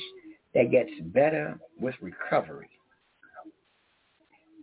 [0.53, 2.69] that gets better with recovery.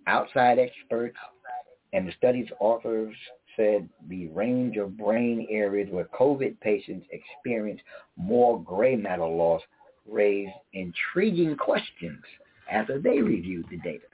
[0.06, 1.16] Outside experts
[1.92, 3.14] and the study's authors
[3.56, 7.80] said the range of brain areas where COVID patients experience
[8.16, 9.62] more gray matter loss
[10.06, 12.22] raised intriguing questions
[12.70, 14.06] after they reviewed the data.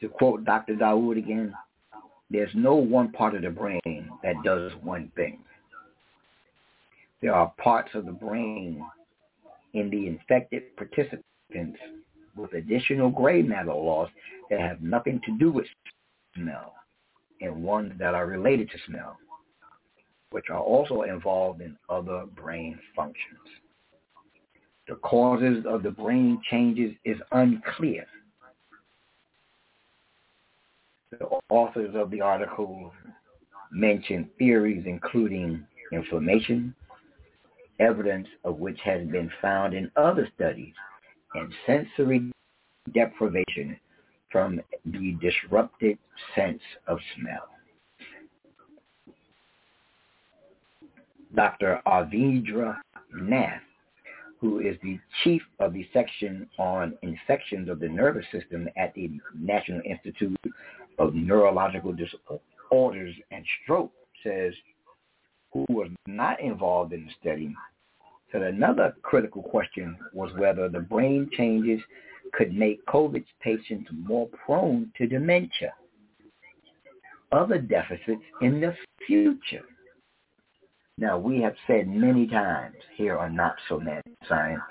[0.00, 0.74] To quote Dr.
[0.74, 1.54] Douaud again,
[2.30, 5.38] there's no one part of the brain that does one thing.
[7.22, 8.84] There are parts of the brain
[9.74, 11.78] in the infected participants
[12.36, 14.10] with additional gray matter loss
[14.50, 15.66] that have nothing to do with
[16.34, 16.74] smell
[17.40, 19.16] and ones that are related to smell,
[20.30, 23.38] which are also involved in other brain functions.
[24.88, 28.06] The causes of the brain changes is unclear.
[31.12, 32.92] The authors of the article
[33.70, 36.74] mention theories including inflammation,
[37.78, 40.74] evidence of which has been found in other studies,
[41.34, 42.32] and sensory
[42.92, 43.78] deprivation
[44.32, 45.98] from the disrupted
[46.34, 47.48] sense of smell.
[51.34, 51.82] Dr.
[51.86, 52.78] Avindra
[53.14, 53.62] Nath,
[54.40, 59.10] who is the chief of the section on infections of the nervous system at the
[59.34, 60.36] National Institute
[60.98, 63.92] of Neurological Disorders and Stroke,
[64.22, 64.54] says
[65.52, 67.54] who was not involved in the study
[68.32, 71.80] said another critical question was whether the brain changes
[72.32, 75.72] could make COVID patients more prone to dementia,
[77.32, 78.74] other deficits in the
[79.06, 79.64] future.
[80.98, 84.62] Now, we have said many times here on Not So Mad Science,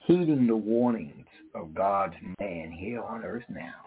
[0.00, 3.85] heeding the warnings of God's man here on earth now,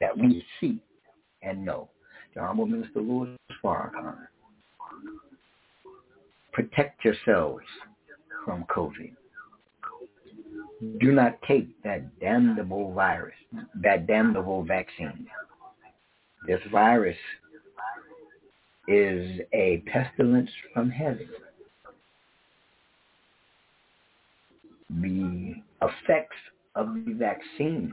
[0.00, 0.78] that we see
[1.42, 1.88] and know.
[2.34, 4.16] The Honorable Minister Louis Farrakhan.
[6.52, 7.64] Protect yourselves
[8.44, 9.12] from COVID
[11.00, 13.34] do not take that damnable virus,
[13.82, 15.26] that damnable vaccine.
[16.46, 17.16] This virus
[18.88, 21.28] is a pestilence from heaven.
[24.90, 26.36] The effects
[26.74, 27.92] of the vaccine,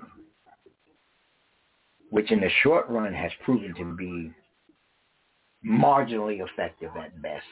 [2.13, 4.29] which in the short run has proven to be
[5.67, 7.43] marginally effective at best,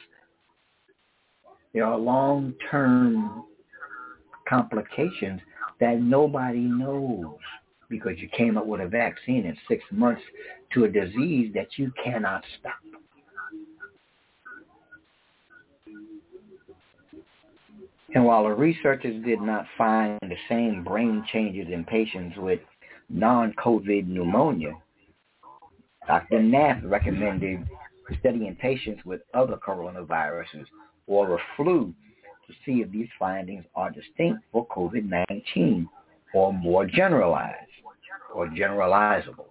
[1.74, 3.42] there are long-term
[4.48, 5.40] complications
[5.80, 7.34] that nobody knows
[7.90, 10.22] because you came up with a vaccine in six months
[10.72, 12.72] to a disease that you cannot stop.
[18.14, 22.60] And while the researchers did not find the same brain changes in patients with
[23.08, 24.74] non-COVID pneumonia,
[26.06, 26.42] Dr.
[26.42, 27.66] Nath recommended
[28.18, 30.66] studying patients with other coronaviruses
[31.06, 31.94] or the flu
[32.46, 35.86] to see if these findings are distinct for COVID-19
[36.34, 37.70] or more generalized
[38.34, 39.46] or generalizable.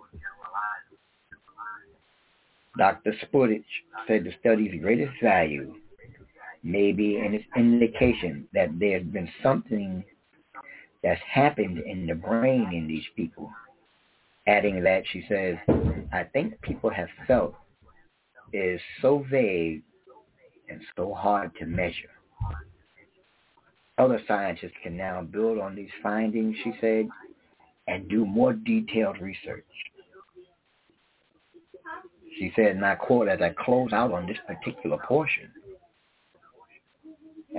[2.78, 3.14] Dr.
[3.24, 3.64] Spudich
[4.08, 5.74] said the study's greatest value
[6.64, 10.04] may be in its indication that there's been something
[11.04, 13.52] that's happened in the brain in these people.
[14.47, 15.56] Adding that, she says,
[16.12, 17.56] I think people have felt
[18.54, 19.82] is so vague
[20.70, 22.10] and so hard to measure.
[23.97, 27.08] Other scientists can now build on these findings, she said,
[27.88, 29.66] and do more detailed research.
[32.38, 35.52] She said, and I quote, as I close out on this particular portion,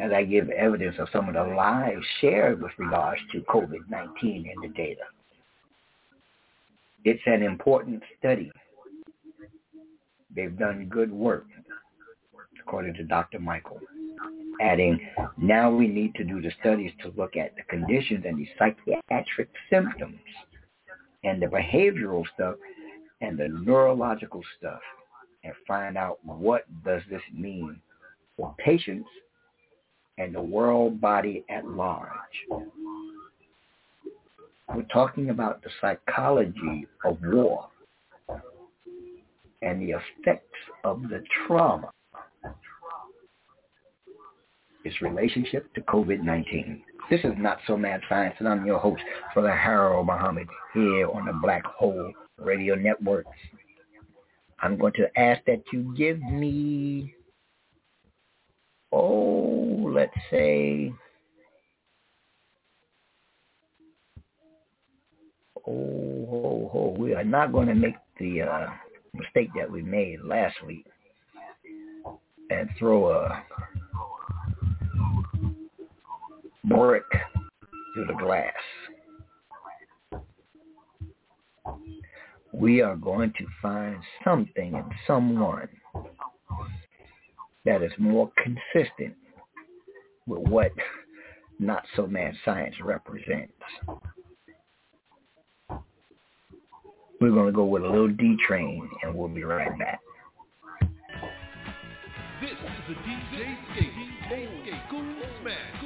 [0.02, 4.62] as I give evidence of some of the lies shared with regards to COVID-19 and
[4.62, 5.02] the data.
[7.04, 8.50] It's an important study.
[10.34, 11.46] They've done good work,
[12.60, 13.38] according to Dr.
[13.38, 13.80] Michael
[14.60, 15.00] adding,
[15.36, 19.48] now we need to do the studies to look at the conditions and the psychiatric
[19.70, 20.20] symptoms
[21.24, 22.56] and the behavioral stuff
[23.20, 24.80] and the neurological stuff
[25.44, 27.80] and find out what does this mean
[28.36, 29.08] for patients
[30.18, 32.10] and the world body at large.
[34.74, 37.68] We're talking about the psychology of war
[39.60, 41.90] and the effects of the trauma
[44.84, 46.80] its relationship to COVID-19.
[47.10, 49.02] This is Not So Mad Science, and I'm your host,
[49.34, 53.26] Brother Harold Muhammad, here on the Black Hole Radio Network.
[54.60, 57.14] I'm going to ask that you give me,
[58.92, 60.92] oh, let's say,
[65.66, 66.96] oh, ho, ho.
[66.98, 68.66] we are not going to make the uh,
[69.14, 70.86] mistake that we made last week
[72.50, 73.42] and throw a
[76.64, 77.04] brick
[77.94, 78.52] through the glass.
[82.52, 85.68] We are going to find something in someone
[87.64, 89.14] that is more consistent
[90.26, 90.72] with what
[91.58, 93.52] not so mad science represents.
[97.20, 100.00] We're going to go with a little D train and we'll be right back.
[102.40, 103.92] This is DJ Skate,
[105.40, 105.81] Smash.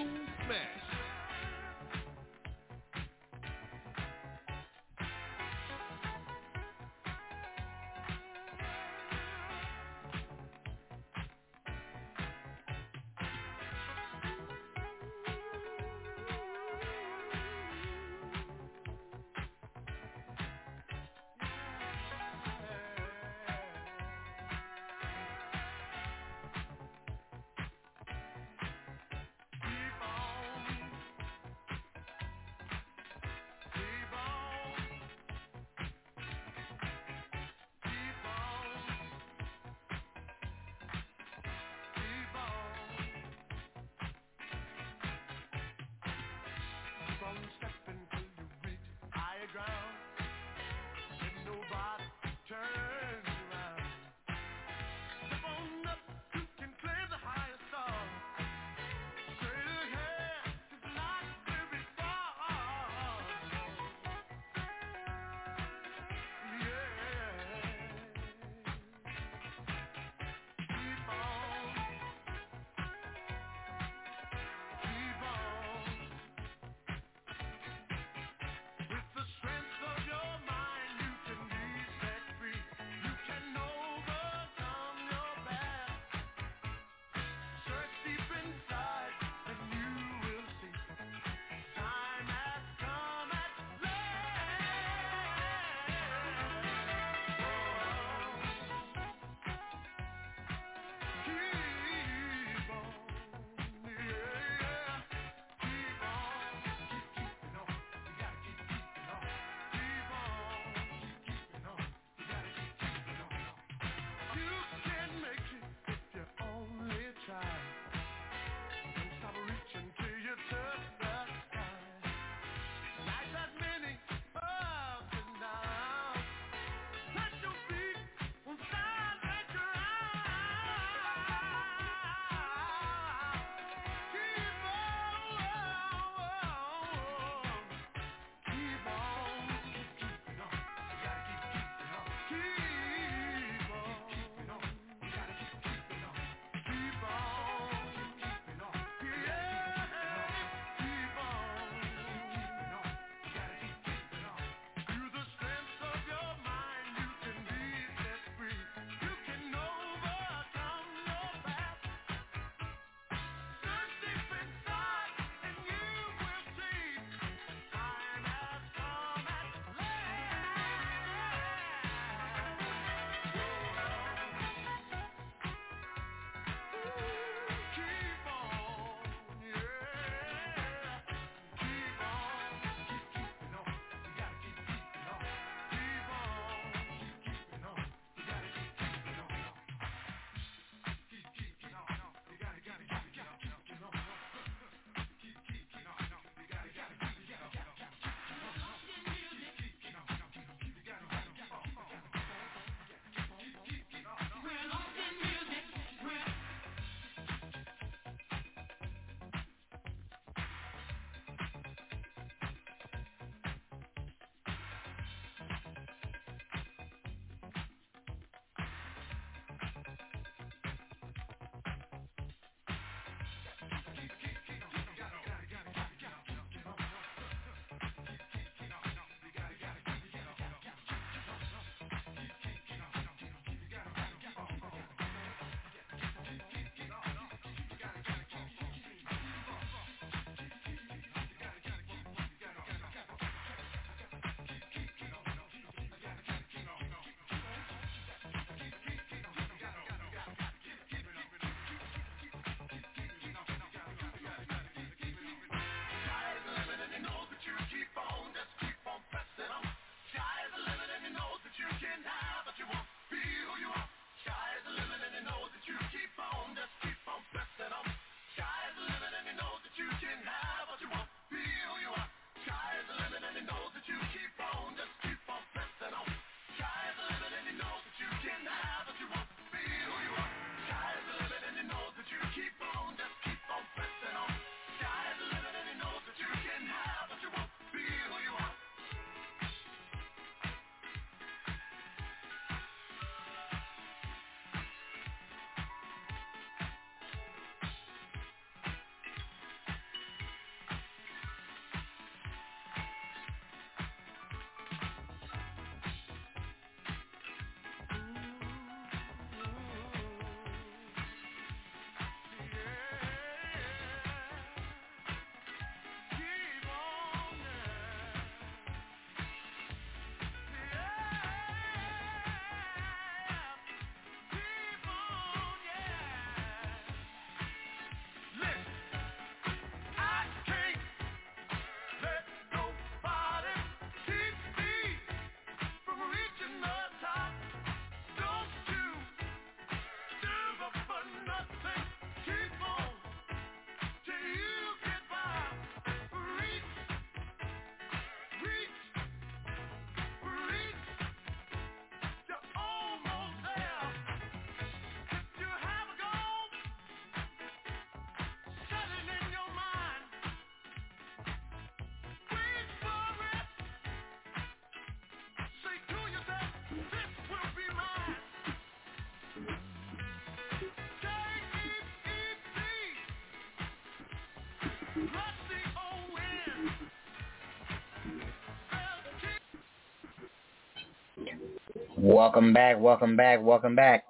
[382.08, 384.04] Welcome back, welcome back, welcome back.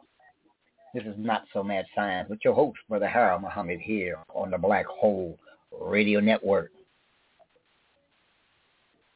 [0.92, 4.58] This is Not So Mad Science with your host, Brother Harold Muhammad here on the
[4.58, 5.38] Black Hole
[5.80, 6.72] Radio Network.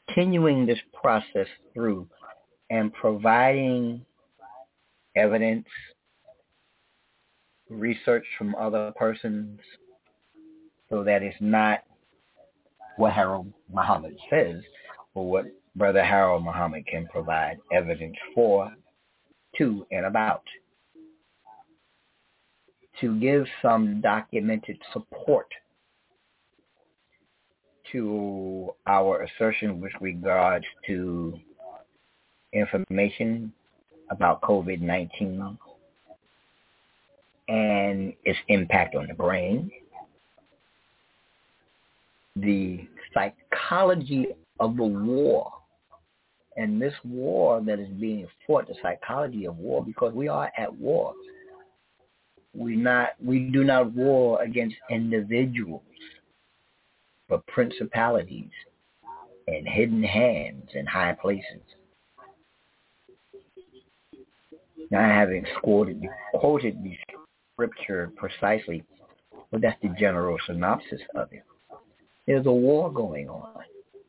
[0.07, 2.09] Continuing this process through
[2.70, 4.03] and providing
[5.14, 5.66] evidence,
[7.68, 9.61] research from other persons
[10.89, 11.81] so that it's not
[12.97, 14.62] what Harold Muhammad says,
[15.14, 15.45] but what
[15.76, 18.72] Brother Harold Muhammad can provide evidence for,
[19.58, 20.42] to, and about.
[23.00, 25.46] To give some documented support
[27.92, 31.38] to our assertion with regards to
[32.52, 33.52] information
[34.10, 35.56] about COVID-19
[37.48, 39.70] and its impact on the brain,
[42.36, 45.50] the psychology of the war
[46.61, 50.72] and this war that is being fought, the psychology of war, because we are at
[50.74, 51.14] war.
[52.54, 55.80] We not we do not war against individuals,
[57.30, 58.50] but principalities
[59.46, 61.62] and hidden hands in high places.
[64.90, 66.02] Now, having quoted,
[66.34, 66.94] quoted the
[67.54, 68.84] scripture precisely,
[69.50, 71.44] but that's the general synopsis of it.
[72.26, 73.62] There's a war going on.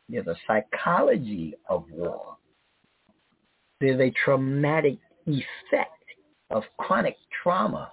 [0.09, 2.35] There's a psychology of war.
[3.81, 6.05] There's a traumatic effect
[6.51, 7.91] of chronic trauma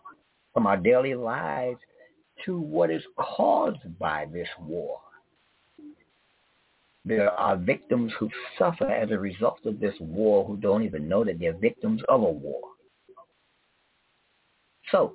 [0.53, 1.79] from our daily lives
[2.45, 5.01] to what is caused by this war.
[7.07, 8.29] There are victims who
[8.59, 12.21] suffer as a result of this war who don't even know that they're victims of
[12.21, 12.61] a war.
[14.91, 15.15] So,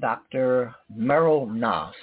[0.00, 0.74] Dr.
[0.92, 1.94] Meryl Nass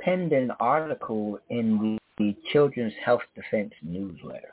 [0.00, 4.52] penned an article in the Children's Health Defense newsletter.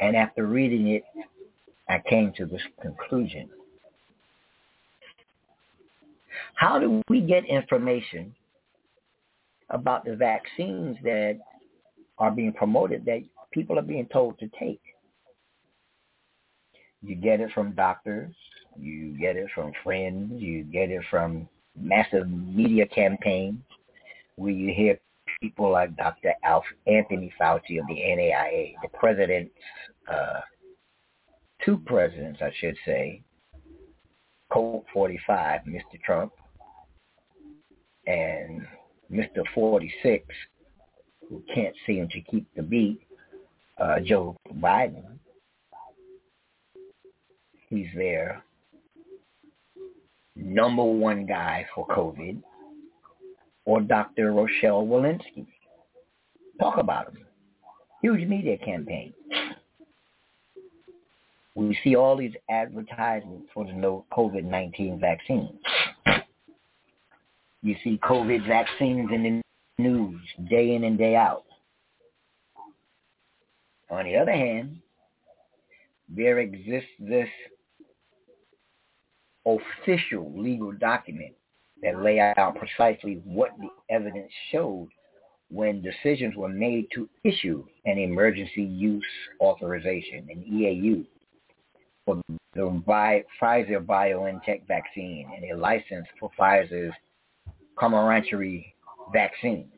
[0.00, 1.04] And after reading it,
[1.88, 3.50] I came to this conclusion.
[6.54, 8.34] How do we get information
[9.70, 11.38] about the vaccines that
[12.18, 14.80] are being promoted that people are being told to take?
[17.02, 18.34] You get it from doctors,
[18.78, 23.60] you get it from friends, you get it from massive media campaigns
[24.36, 24.98] where you hear
[25.40, 26.34] people like Dr.
[26.44, 29.54] Alf Anthony Fauci of the NAIA, the president's,
[30.10, 30.40] uh,
[31.64, 33.22] two presidents, I should say,
[34.52, 36.00] Colt 45, Mr.
[36.04, 36.32] Trump,
[38.06, 38.66] and
[39.10, 39.42] Mr.
[39.54, 40.24] 46,
[41.28, 43.00] who can't seem to keep the beat,
[43.78, 45.18] uh, Joe Biden.
[47.68, 48.42] He's there.
[50.34, 52.42] Number one guy for COVID
[53.70, 54.32] or Dr.
[54.32, 55.46] Rochelle Walensky.
[56.58, 57.24] Talk about him.
[58.02, 59.14] Huge media campaign.
[61.54, 65.56] We see all these advertisements for the no COVID-19 vaccine.
[67.62, 69.22] You see COVID vaccines in
[69.78, 71.44] the news day in and day out.
[73.88, 74.78] On the other hand,
[76.08, 77.28] there exists this
[79.46, 81.34] official legal document
[81.82, 84.88] that lay out precisely what the evidence showed
[85.50, 89.04] when decisions were made to issue an emergency use
[89.40, 91.04] authorization, an EAU,
[92.04, 96.94] for the Pfizer BioNTech vaccine and a license for Pfizer's
[97.76, 98.66] Comirnaty
[99.12, 99.68] vaccine.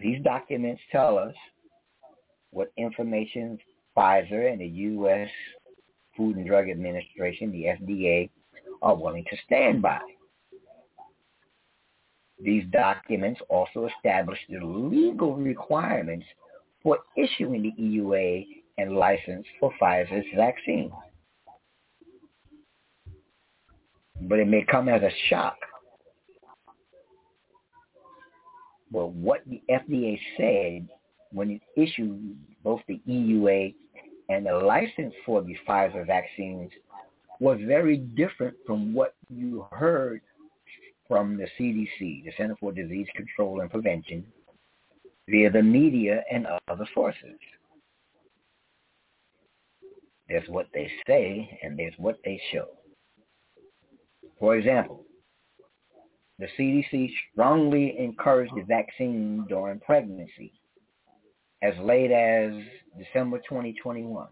[0.00, 1.34] These documents tell us
[2.50, 3.58] what information
[3.96, 5.28] Pfizer and the U.S.
[6.16, 8.30] Food and Drug Administration, the FDA,
[8.82, 10.00] are willing to stand by.
[12.40, 16.26] These documents also establish the legal requirements
[16.82, 18.46] for issuing the EUA
[18.78, 20.92] and license for Pfizer's vaccine.
[24.22, 25.56] But it may come as a shock.
[28.90, 30.88] But what the FDA said
[31.32, 33.74] when it issued both the EUA
[34.28, 36.70] and the license for the Pfizer vaccines
[37.44, 40.22] was very different from what you heard
[41.06, 44.24] from the CDC, the Center for Disease Control and Prevention,
[45.28, 47.38] via the media and other sources.
[50.26, 52.68] There's what they say and there's what they show.
[54.38, 55.04] For example,
[56.38, 60.50] the CDC strongly encouraged the vaccine during pregnancy
[61.60, 62.54] as late as
[62.98, 64.28] December 2021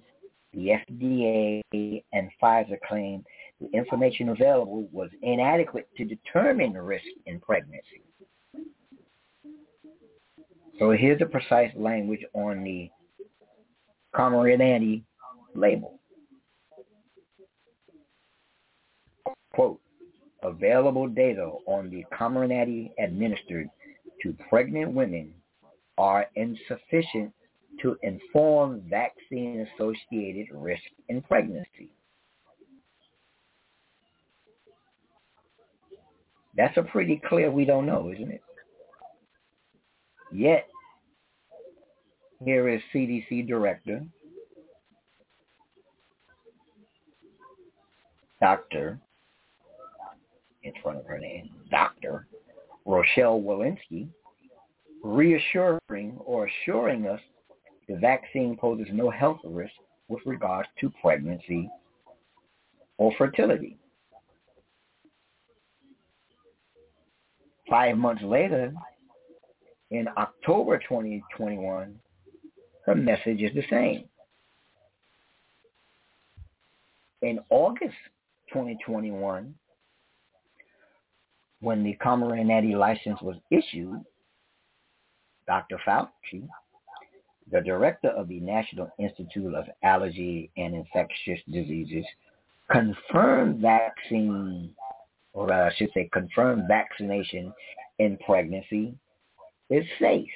[0.53, 3.24] the FDA and Pfizer claimed
[3.61, 8.03] the information available was inadequate to determine risk in pregnancy.
[10.78, 12.90] So here's the precise language on the
[14.14, 15.05] Comirnaty
[15.55, 16.00] label.
[19.55, 19.80] Quote,
[20.42, 23.68] available data on the Comirnaty administered
[24.22, 25.32] to pregnant women
[25.98, 27.32] are insufficient
[27.80, 31.90] to inform vaccine-associated risk in pregnancy.
[36.56, 38.42] That's a pretty clear we don't know, isn't it?
[40.32, 40.66] Yet,
[42.44, 44.02] here is CDC Director,
[48.40, 48.98] Dr.
[50.64, 52.26] in front of her name, Dr.
[52.84, 54.08] Rochelle Walensky,
[55.02, 57.20] reassuring or assuring us
[57.93, 59.74] the vaccine poses no health risk
[60.09, 61.68] with regards to pregnancy
[62.97, 63.76] or fertility.
[67.68, 68.72] Five months later,
[69.90, 71.95] in October 2021,
[72.86, 74.05] her message is the same.
[77.20, 77.95] In August
[78.53, 79.55] 2021,
[81.61, 84.01] when the Comirnaty license was issued,
[85.47, 85.78] Dr.
[85.86, 86.49] Fauci,
[87.53, 92.05] the director of the National Institute of Allergy and Infectious Diseases,
[92.70, 94.74] confirmed vaccine,
[95.34, 97.53] or I should say confirmed vaccination
[97.98, 98.94] in pregnancy
[99.68, 100.30] is safe.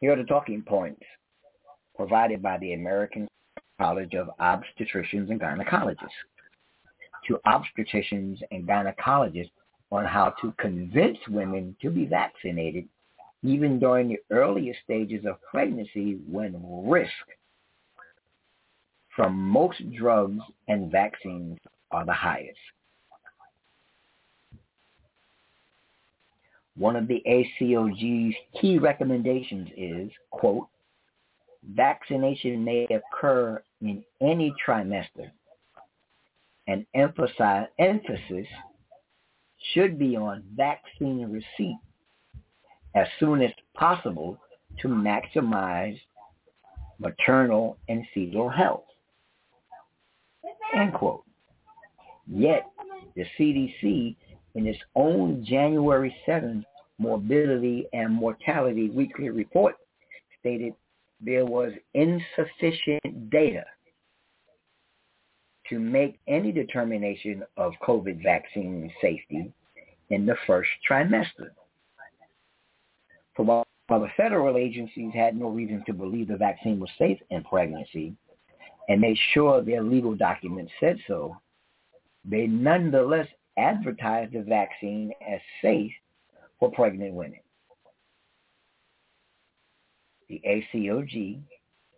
[0.00, 1.02] Here are the talking points
[1.96, 3.26] provided by the American
[3.80, 5.96] College of Obstetricians and Gynecologists
[7.26, 9.50] to obstetricians and gynecologists
[9.90, 12.88] on how to convince women to be vaccinated
[13.46, 16.54] even during the earliest stages of pregnancy when
[16.88, 17.10] risk
[19.14, 21.58] from most drugs and vaccines
[21.90, 22.58] are the highest.
[26.76, 30.68] One of the ACOG's key recommendations is, quote,
[31.74, 35.30] vaccination may occur in any trimester
[36.66, 38.46] and emphasize, emphasis
[39.72, 41.78] should be on vaccine receipt
[42.96, 44.38] as soon as possible
[44.80, 45.98] to maximize
[46.98, 48.84] maternal and fetal health.
[50.74, 51.22] End quote.
[52.26, 52.66] Yet,
[53.14, 54.16] the CDC,
[54.54, 56.64] in its own January 7th
[56.98, 59.76] Morbidity and Mortality Weekly Report,
[60.40, 60.72] stated
[61.20, 63.64] there was insufficient data
[65.68, 69.52] to make any determination of COVID vaccine safety
[70.10, 71.50] in the first trimester.
[73.36, 77.18] For while, while the federal agencies had no reason to believe the vaccine was safe
[77.30, 78.14] in pregnancy
[78.88, 81.36] and made sure their legal documents said so,
[82.24, 83.28] they nonetheless
[83.58, 85.92] advertised the vaccine as safe
[86.58, 87.40] for pregnant women.
[90.28, 91.40] The ACOG,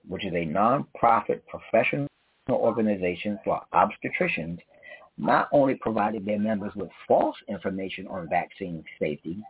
[0.07, 2.09] which is a nonprofit professional
[2.51, 4.59] organization for obstetricians,
[5.17, 9.43] not only provided their members with false information on vaccine safety,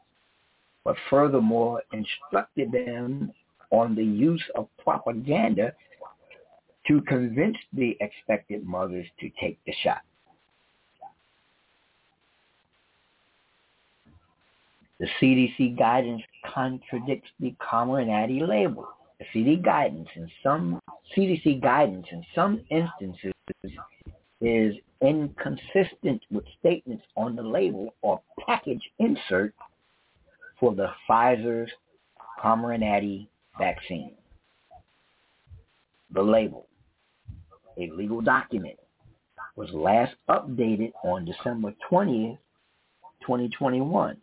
[0.88, 3.30] but furthermore instructed them
[3.70, 5.70] on the use of propaganda
[6.86, 10.00] to convince the expected mothers to take the shot.
[14.98, 16.22] The CDC guidance
[16.54, 18.88] contradicts the Comirnaty label.
[19.18, 20.80] The CDC guidance in some
[21.14, 23.34] CDC guidance in some instances
[24.40, 29.52] is inconsistent with statements on the label or package insert
[30.58, 31.70] for the Pfizer's
[32.42, 33.28] Comirnaty
[33.58, 34.12] vaccine.
[36.12, 36.66] The label,
[37.76, 38.78] a legal document,
[39.56, 42.38] was last updated on December 20th,
[43.20, 44.16] 2021.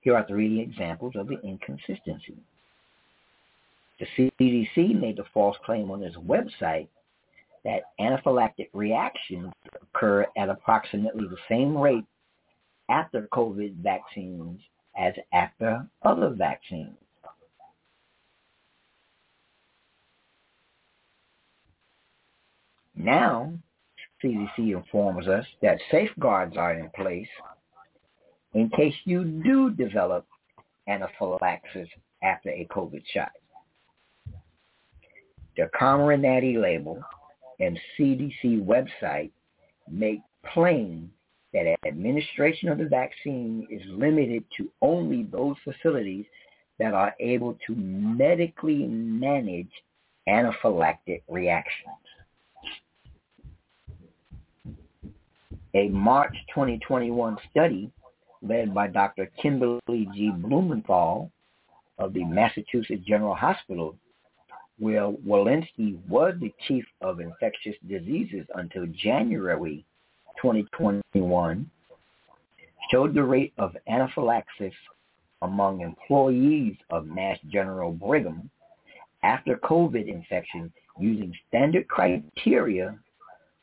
[0.00, 2.36] Here are three examples of the inconsistency.
[3.98, 4.06] The
[4.40, 6.88] CDC made the false claim on its website
[7.64, 9.52] that anaphylactic reactions
[9.82, 12.04] occur at approximately the same rate
[12.90, 14.60] after COVID vaccines
[14.98, 16.96] as after other vaccines.
[22.96, 23.52] Now,
[24.22, 27.28] CDC informs us that safeguards are in place
[28.52, 30.26] in case you do develop
[30.88, 31.88] anaphylaxis
[32.22, 33.30] after a COVID shot.
[35.56, 37.02] The Comirnaty label
[37.58, 39.30] and CDC website
[39.90, 40.20] make
[40.52, 41.10] plain
[41.52, 46.24] that administration of the vaccine is limited to only those facilities
[46.78, 49.70] that are able to medically manage
[50.28, 51.96] anaphylactic reactions.
[55.74, 57.90] A March 2021 study
[58.42, 59.30] led by Dr.
[59.40, 60.32] Kimberly G.
[60.34, 61.30] Blumenthal
[61.98, 63.96] of the Massachusetts General Hospital,
[64.78, 69.84] where Walensky was the chief of infectious diseases until January
[70.40, 71.70] 2021,
[72.90, 74.74] showed the rate of anaphylaxis
[75.42, 78.50] among employees of Mass General Brigham
[79.22, 82.98] after COVID infection using standard criteria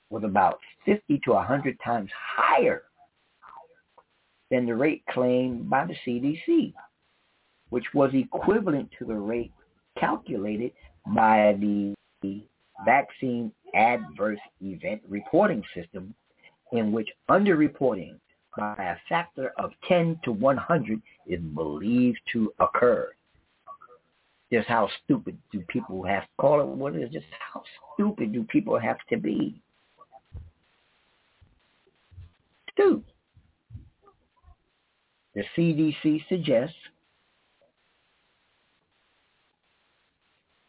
[0.09, 2.83] was about 50 to 100 times higher
[4.49, 6.73] than the rate claimed by the CDC,
[7.69, 9.51] which was equivalent to the rate
[9.99, 10.71] calculated
[11.13, 11.93] by the
[12.85, 16.13] vaccine adverse event reporting system
[16.71, 18.15] in which underreporting
[18.57, 23.11] by a factor of 10 to 100 is believed to occur.
[24.51, 27.11] Just how stupid do people have to call it what it is?
[27.11, 27.61] Just how
[27.93, 29.61] stupid do people have to be?
[32.77, 33.03] Two,
[35.33, 36.75] the CDC suggests,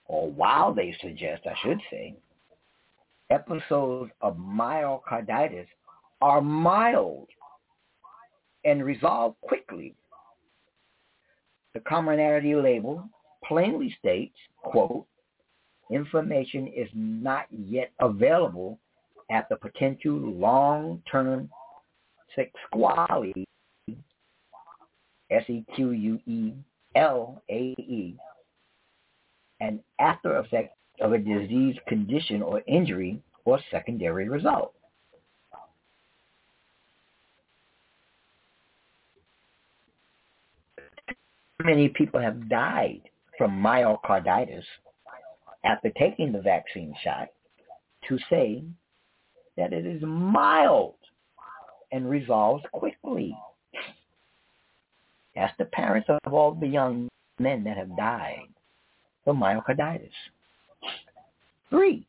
[0.07, 2.17] or while they suggest, I should say,
[3.31, 5.67] episodes of myocarditis
[6.21, 7.29] are mild
[8.65, 9.95] and resolve quickly.
[11.75, 13.09] The Comirnaty label
[13.45, 15.07] plainly states, quote,
[15.91, 18.79] information is not yet available
[19.31, 21.49] at the potential long-term
[22.35, 23.47] sequelae,
[25.31, 26.57] S-E-Q-U-E-L-A-E,
[29.61, 34.75] and after effect of a disease condition or injury or secondary result.
[41.65, 43.03] Many people have died
[43.37, 44.65] from myocarditis
[45.65, 47.29] after taking the vaccine shot
[48.09, 48.63] to say
[49.57, 50.95] that it is mild
[51.91, 53.37] and resolves quickly.
[55.37, 57.09] Ask the parents of all the young
[57.41, 58.49] men that have died
[59.25, 60.11] from myocarditis.
[61.71, 62.07] Three,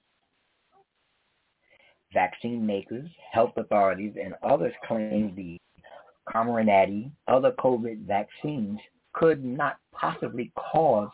[2.14, 5.58] vaccine makers, health authorities, and others claim the
[6.32, 8.80] Comirnaty, other COVID vaccines
[9.20, 11.10] could not possibly cause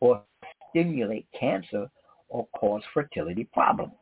[0.00, 0.22] or
[0.68, 1.88] stimulate cancer
[2.28, 3.94] or cause fertility problems.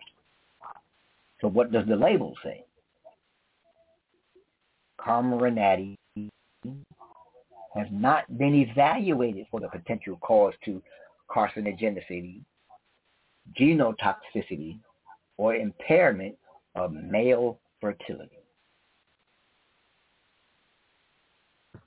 [1.40, 2.64] So what does the label say?
[5.00, 5.96] Comirnaty
[7.76, 10.82] has not been evaluated for the potential cause to
[11.30, 12.40] carcinogenicity,
[13.58, 14.78] genotoxicity,
[15.36, 16.34] or impairment
[16.74, 18.38] of male fertility.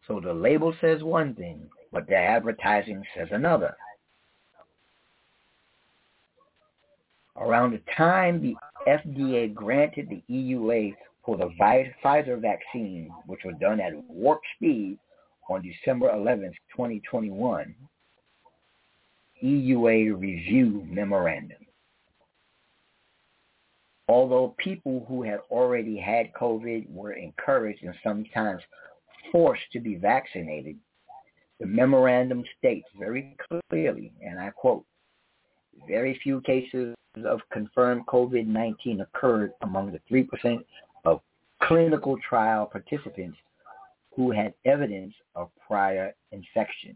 [0.08, 3.76] So the label says one thing, but the advertising says another.
[7.36, 8.55] Around the time the
[8.88, 10.95] FDA granted the EUA
[11.26, 14.97] for the Pfizer vaccine, which was done at warp speed
[15.49, 17.76] on December 11, 2021,
[19.43, 21.58] EUA review memorandum.
[24.08, 28.62] Although people who had already had COVID were encouraged and sometimes
[29.32, 30.78] forced to be vaccinated,
[31.60, 33.36] the memorandum states very
[33.70, 34.86] clearly, and I quote,
[35.88, 40.64] very few cases of confirmed COVID-19 occurred among the 3%
[41.06, 41.22] of
[41.64, 43.38] clinical trial participants
[44.16, 46.96] who had evidence of prior infection.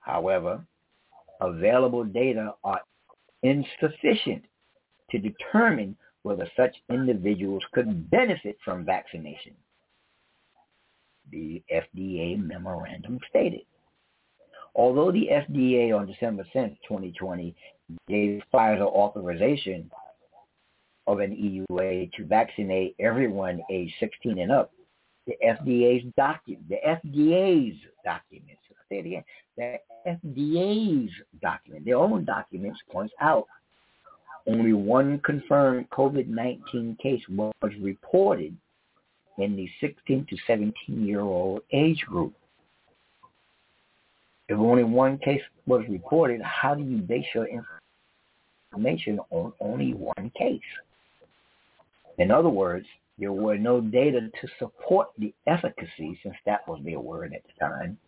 [0.00, 0.64] However,
[1.40, 2.80] available data are
[3.42, 4.44] insufficient
[5.10, 9.54] to determine whether such individuals could benefit from vaccination
[11.30, 13.62] the FDA memorandum stated.
[14.74, 17.54] Although the FDA on December 10, 2020
[18.06, 19.90] gave Pfizer authorization
[21.06, 21.30] of an
[21.70, 24.72] EUA to vaccinate everyone age 16 and up,
[25.26, 29.24] the FDA's document, the FDA's documents, say it again,
[29.56, 31.12] the FDA's
[31.42, 33.46] document, their own documents points out
[34.46, 38.56] only one confirmed COVID-19 case was reported
[39.38, 42.34] in the 16 to 17 year old age group.
[44.48, 47.46] If only one case was reported, how do you base your
[48.72, 50.60] information on only one case?
[52.18, 52.86] In other words,
[53.18, 57.52] there were no data to support the efficacy, since that was their word at the
[57.60, 57.98] time,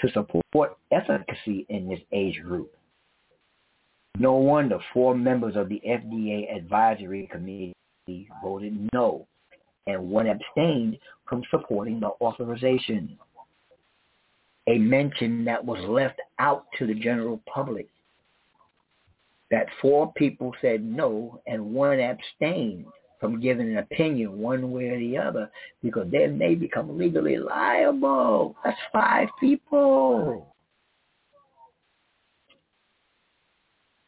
[0.00, 2.70] to support efficacy in this age group.
[4.18, 7.74] No wonder four members of the FDA advisory committee
[8.42, 9.26] voted no
[9.86, 13.18] and one abstained from supporting the authorization.
[14.66, 17.88] A mention that was left out to the general public
[19.50, 22.86] that four people said no and one abstained
[23.20, 25.50] from giving an opinion one way or the other
[25.82, 28.56] because then they become legally liable.
[28.64, 30.54] That's five people.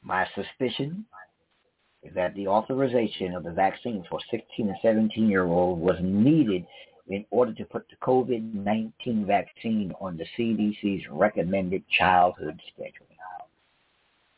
[0.03, 1.05] My suspicion
[2.07, 6.67] is that the authorization of the vaccine for 16 and 17 year olds was needed
[7.09, 13.07] in order to put the COVID-19 vaccine on the CDC's recommended childhood schedule.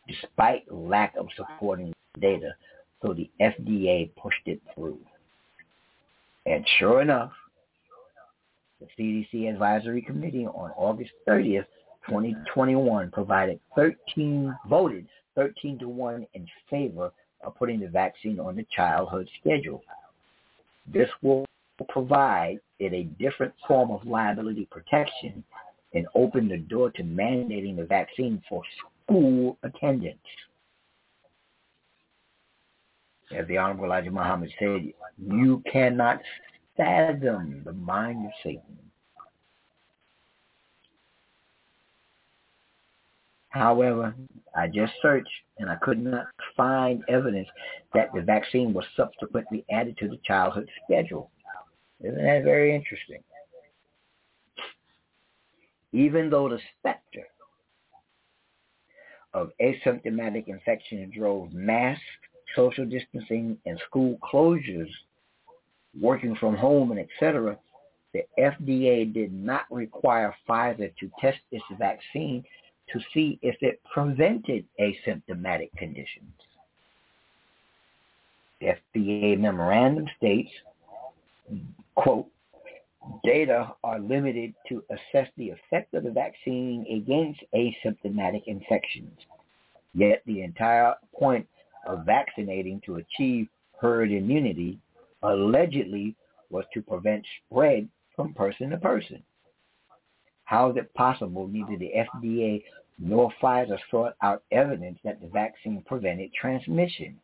[0.07, 2.55] Despite lack of supporting data,
[3.03, 4.99] so the FDA pushed it through.
[6.47, 7.33] And sure enough,
[8.81, 11.67] the CDC Advisory Committee on August 30th,
[12.07, 17.13] 2021 provided 13, voted 13 to 1 in favor
[17.43, 19.83] of putting the vaccine on the childhood schedule.
[20.93, 21.45] This will
[21.89, 25.45] provide it a different form of liability protection
[25.95, 30.19] and open the door to mandating the vaccine for school attendance.
[33.37, 36.21] As the Honorable Elijah Muhammad said, you cannot
[36.77, 38.79] fathom the mind of Satan.
[43.59, 44.15] However,
[44.57, 45.29] I just searched
[45.59, 47.49] and I could not find evidence
[47.93, 51.33] that the vaccine was subsequently added to the childhood schedule.
[52.01, 53.19] Isn't that very interesting?
[55.93, 57.27] Even though the specter
[59.35, 61.99] of asymptomatic infection drove mass
[62.55, 64.91] social distancing and school closures,
[66.01, 67.59] working from home and etc.,
[68.15, 72.45] the FDA did not require Pfizer to test this vaccine
[72.93, 76.33] to see if it prevented asymptomatic conditions.
[78.61, 80.51] The FDA memorandum states,
[81.95, 82.27] quote,
[83.25, 89.19] data are limited to assess the effect of the vaccine against asymptomatic infections.
[89.95, 91.47] Yet the entire point
[91.87, 93.49] of vaccinating to achieve
[93.81, 94.79] herd immunity
[95.23, 96.15] allegedly
[96.51, 99.23] was to prevent spread from person to person.
[100.49, 102.63] How is it possible neither the FDA
[102.99, 107.21] nor Pfizer sought out evidence that the vaccine prevented transmission?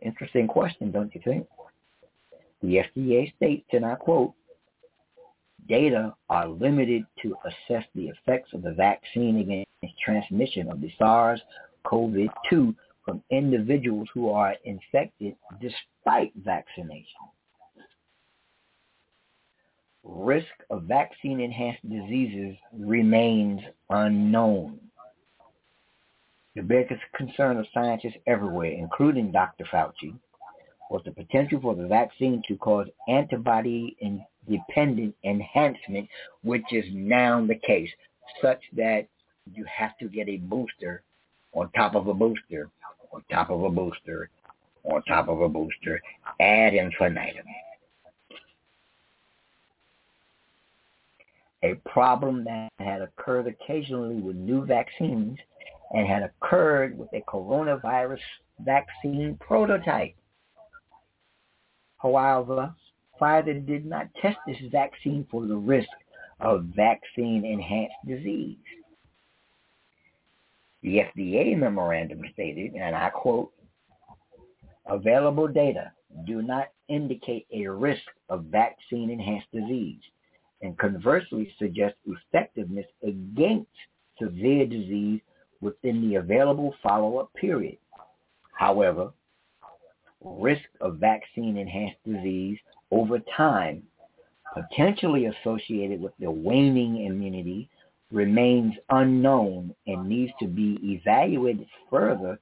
[0.00, 1.46] Interesting question, don't you think?
[2.62, 4.32] The FDA states, and I quote,
[5.68, 12.74] data are limited to assess the effects of the vaccine against transmission of the SARS-CoV-2
[13.04, 17.04] from individuals who are infected despite vaccination.
[20.04, 24.78] Risk of vaccine-enhanced diseases remains unknown.
[26.54, 29.64] The biggest concern of scientists everywhere, including Dr.
[29.64, 30.14] Fauci,
[30.90, 33.96] was the potential for the vaccine to cause antibody
[34.48, 36.08] dependent enhancement,
[36.42, 37.90] which is now the case,
[38.42, 39.08] such that
[39.54, 41.02] you have to get a booster
[41.54, 42.68] on top of a booster,
[43.12, 44.28] on top of a booster,
[44.84, 46.00] on top of a booster,
[46.40, 47.46] ad infinitum.
[51.64, 55.38] A problem that had occurred occasionally with new vaccines
[55.92, 58.20] and had occurred with a coronavirus
[58.58, 60.14] vaccine prototype.
[61.96, 62.74] However,
[63.18, 65.88] Pfizer did not test this vaccine for the risk
[66.38, 68.58] of vaccine-enhanced disease.
[70.82, 73.54] The FDA memorandum stated, and I quote,
[74.84, 75.92] available data
[76.26, 80.02] do not indicate a risk of vaccine-enhanced disease
[80.64, 83.70] and conversely suggest effectiveness against
[84.18, 85.20] severe disease
[85.60, 87.76] within the available follow-up period.
[88.58, 89.12] However,
[90.22, 92.58] risk of vaccine-enhanced disease
[92.90, 93.82] over time,
[94.54, 97.68] potentially associated with the waning immunity,
[98.10, 102.38] remains unknown and needs to be evaluated further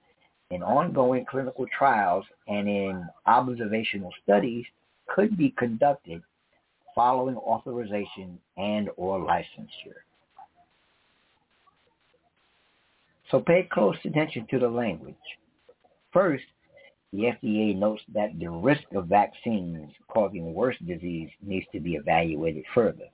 [0.50, 4.64] in ongoing clinical trials and in observational studies
[5.08, 6.22] could be conducted
[6.94, 10.02] following authorization and or licensure.
[13.30, 15.14] So pay close attention to the language.
[16.12, 16.44] First,
[17.12, 22.64] the FDA notes that the risk of vaccines causing worse disease needs to be evaluated
[22.74, 23.08] further.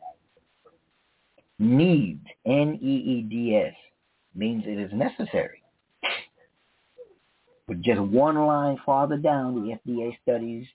[1.58, 3.74] Needs, N-E-E-D-S,
[4.34, 5.62] means it is necessary.
[7.66, 10.66] But just one line farther down, the FDA studies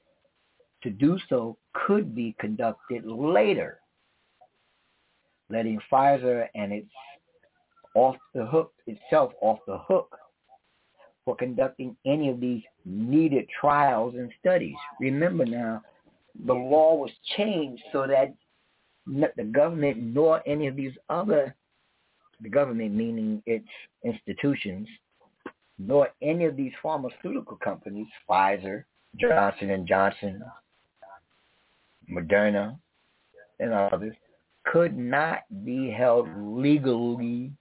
[0.84, 3.80] to do so could be conducted later,
[5.50, 6.90] letting Pfizer and its
[7.96, 10.18] off the hook itself off the hook
[11.26, 14.76] for conducting any of these needed trials and studies.
[15.00, 15.82] Remember now,
[16.46, 18.34] the law was changed so that
[19.06, 21.56] the government nor any of these other,
[22.42, 23.68] the government meaning its
[24.04, 24.88] institutions,
[25.78, 28.84] nor any of these pharmaceutical companies, Pfizer,
[29.18, 30.44] Johnson Johnson,
[32.10, 32.78] Moderna,
[33.60, 34.16] and others,
[34.66, 37.52] could not be held legally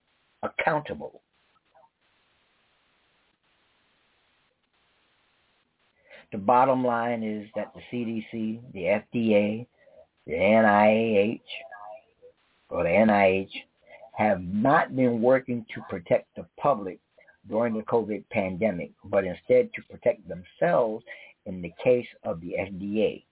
[0.42, 1.22] accountable.
[6.30, 9.66] The bottom line is that the CDC, the FDA,
[10.26, 11.40] the NIH,
[12.70, 13.50] or the NIH
[14.14, 16.98] have not been working to protect the public
[17.48, 21.04] during the COVID pandemic, but instead to protect themselves
[21.44, 23.24] in the case of the FDA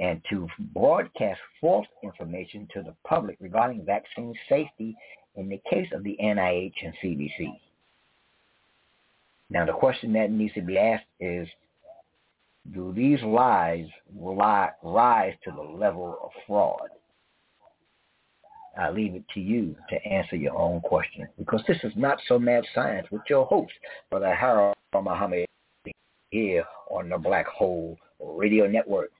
[0.00, 4.96] and to broadcast false information to the public regarding vaccine safety
[5.36, 7.60] in the case of the NIH and CDC.
[9.50, 11.46] Now, the question that needs to be asked is,
[12.72, 16.88] do these lies rise to the level of fraud?
[18.78, 22.38] I leave it to you to answer your own question because this is not so
[22.38, 23.72] mad science with your host,
[24.08, 25.46] Brother Harold Muhammad,
[26.30, 29.10] here on the Black Hole Radio Network.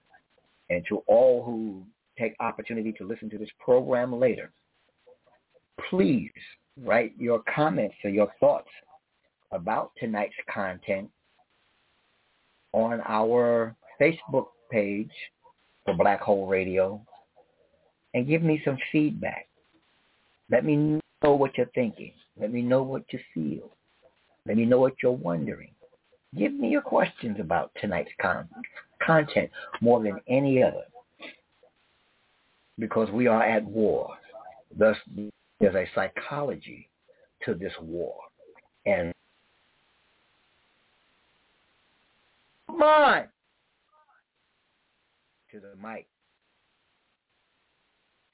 [0.71, 1.83] And to all who
[2.17, 4.53] take opportunity to listen to this program later,
[5.89, 6.31] please
[6.81, 8.69] write your comments or your thoughts
[9.51, 11.09] about tonight's content
[12.71, 15.11] on our Facebook page
[15.83, 17.01] for Black Hole Radio
[18.13, 19.49] and give me some feedback.
[20.49, 22.13] Let me know what you're thinking.
[22.39, 23.75] Let me know what you feel.
[24.47, 25.71] Let me know what you're wondering.
[26.37, 28.47] Give me your questions about tonight's con-
[29.05, 29.49] content
[29.81, 30.83] more than any other
[32.79, 34.09] because we are at war.
[34.77, 34.97] Thus,
[35.59, 36.89] there's a psychology
[37.45, 38.15] to this war.
[38.85, 39.13] And
[42.67, 43.23] come on
[45.51, 46.07] to the mic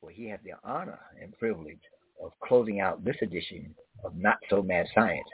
[0.01, 1.81] where he had the honor and privilege
[2.23, 5.27] of closing out this edition of Not So Mad Science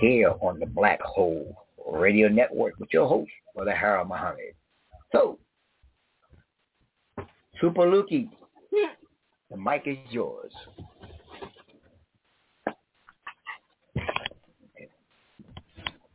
[0.00, 4.54] here on the Black Hole Radio Network with your host, Brother Harold Muhammad.
[5.14, 5.38] So,
[7.60, 8.28] Super Lukey,
[9.48, 10.52] the mic is yours.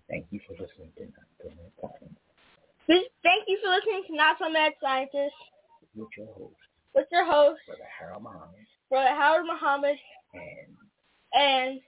[0.09, 1.93] Thank you for listening to Not
[3.23, 5.34] Thank you for listening to Not So Mad Scientist.
[5.95, 6.55] With your host.
[6.93, 7.61] With your host.
[7.67, 8.65] Brother Harold Muhammad.
[8.89, 9.95] Brother Howard Muhammad.
[10.34, 10.76] And.
[11.34, 11.80] And.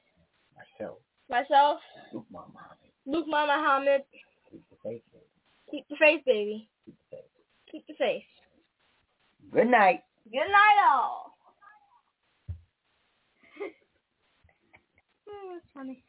[0.56, 1.00] Myself.
[1.30, 1.80] Myself.
[2.14, 2.78] Luke Muhammad.
[3.06, 4.04] Luke Muhammad.
[4.50, 5.26] Keep the faith, baby.
[5.72, 6.71] Keep the faith, baby.
[6.86, 7.26] Keep the faith.
[7.72, 8.24] Keep the faith.
[9.52, 10.04] Good night.
[10.26, 11.36] Good night, all.
[15.30, 16.04] oh, that's funny.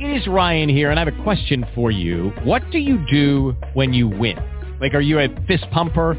[0.00, 2.32] It is Ryan here, and I have a question for you.
[2.42, 4.36] What do you do when you win?
[4.80, 6.18] Like, are you a fist pumper,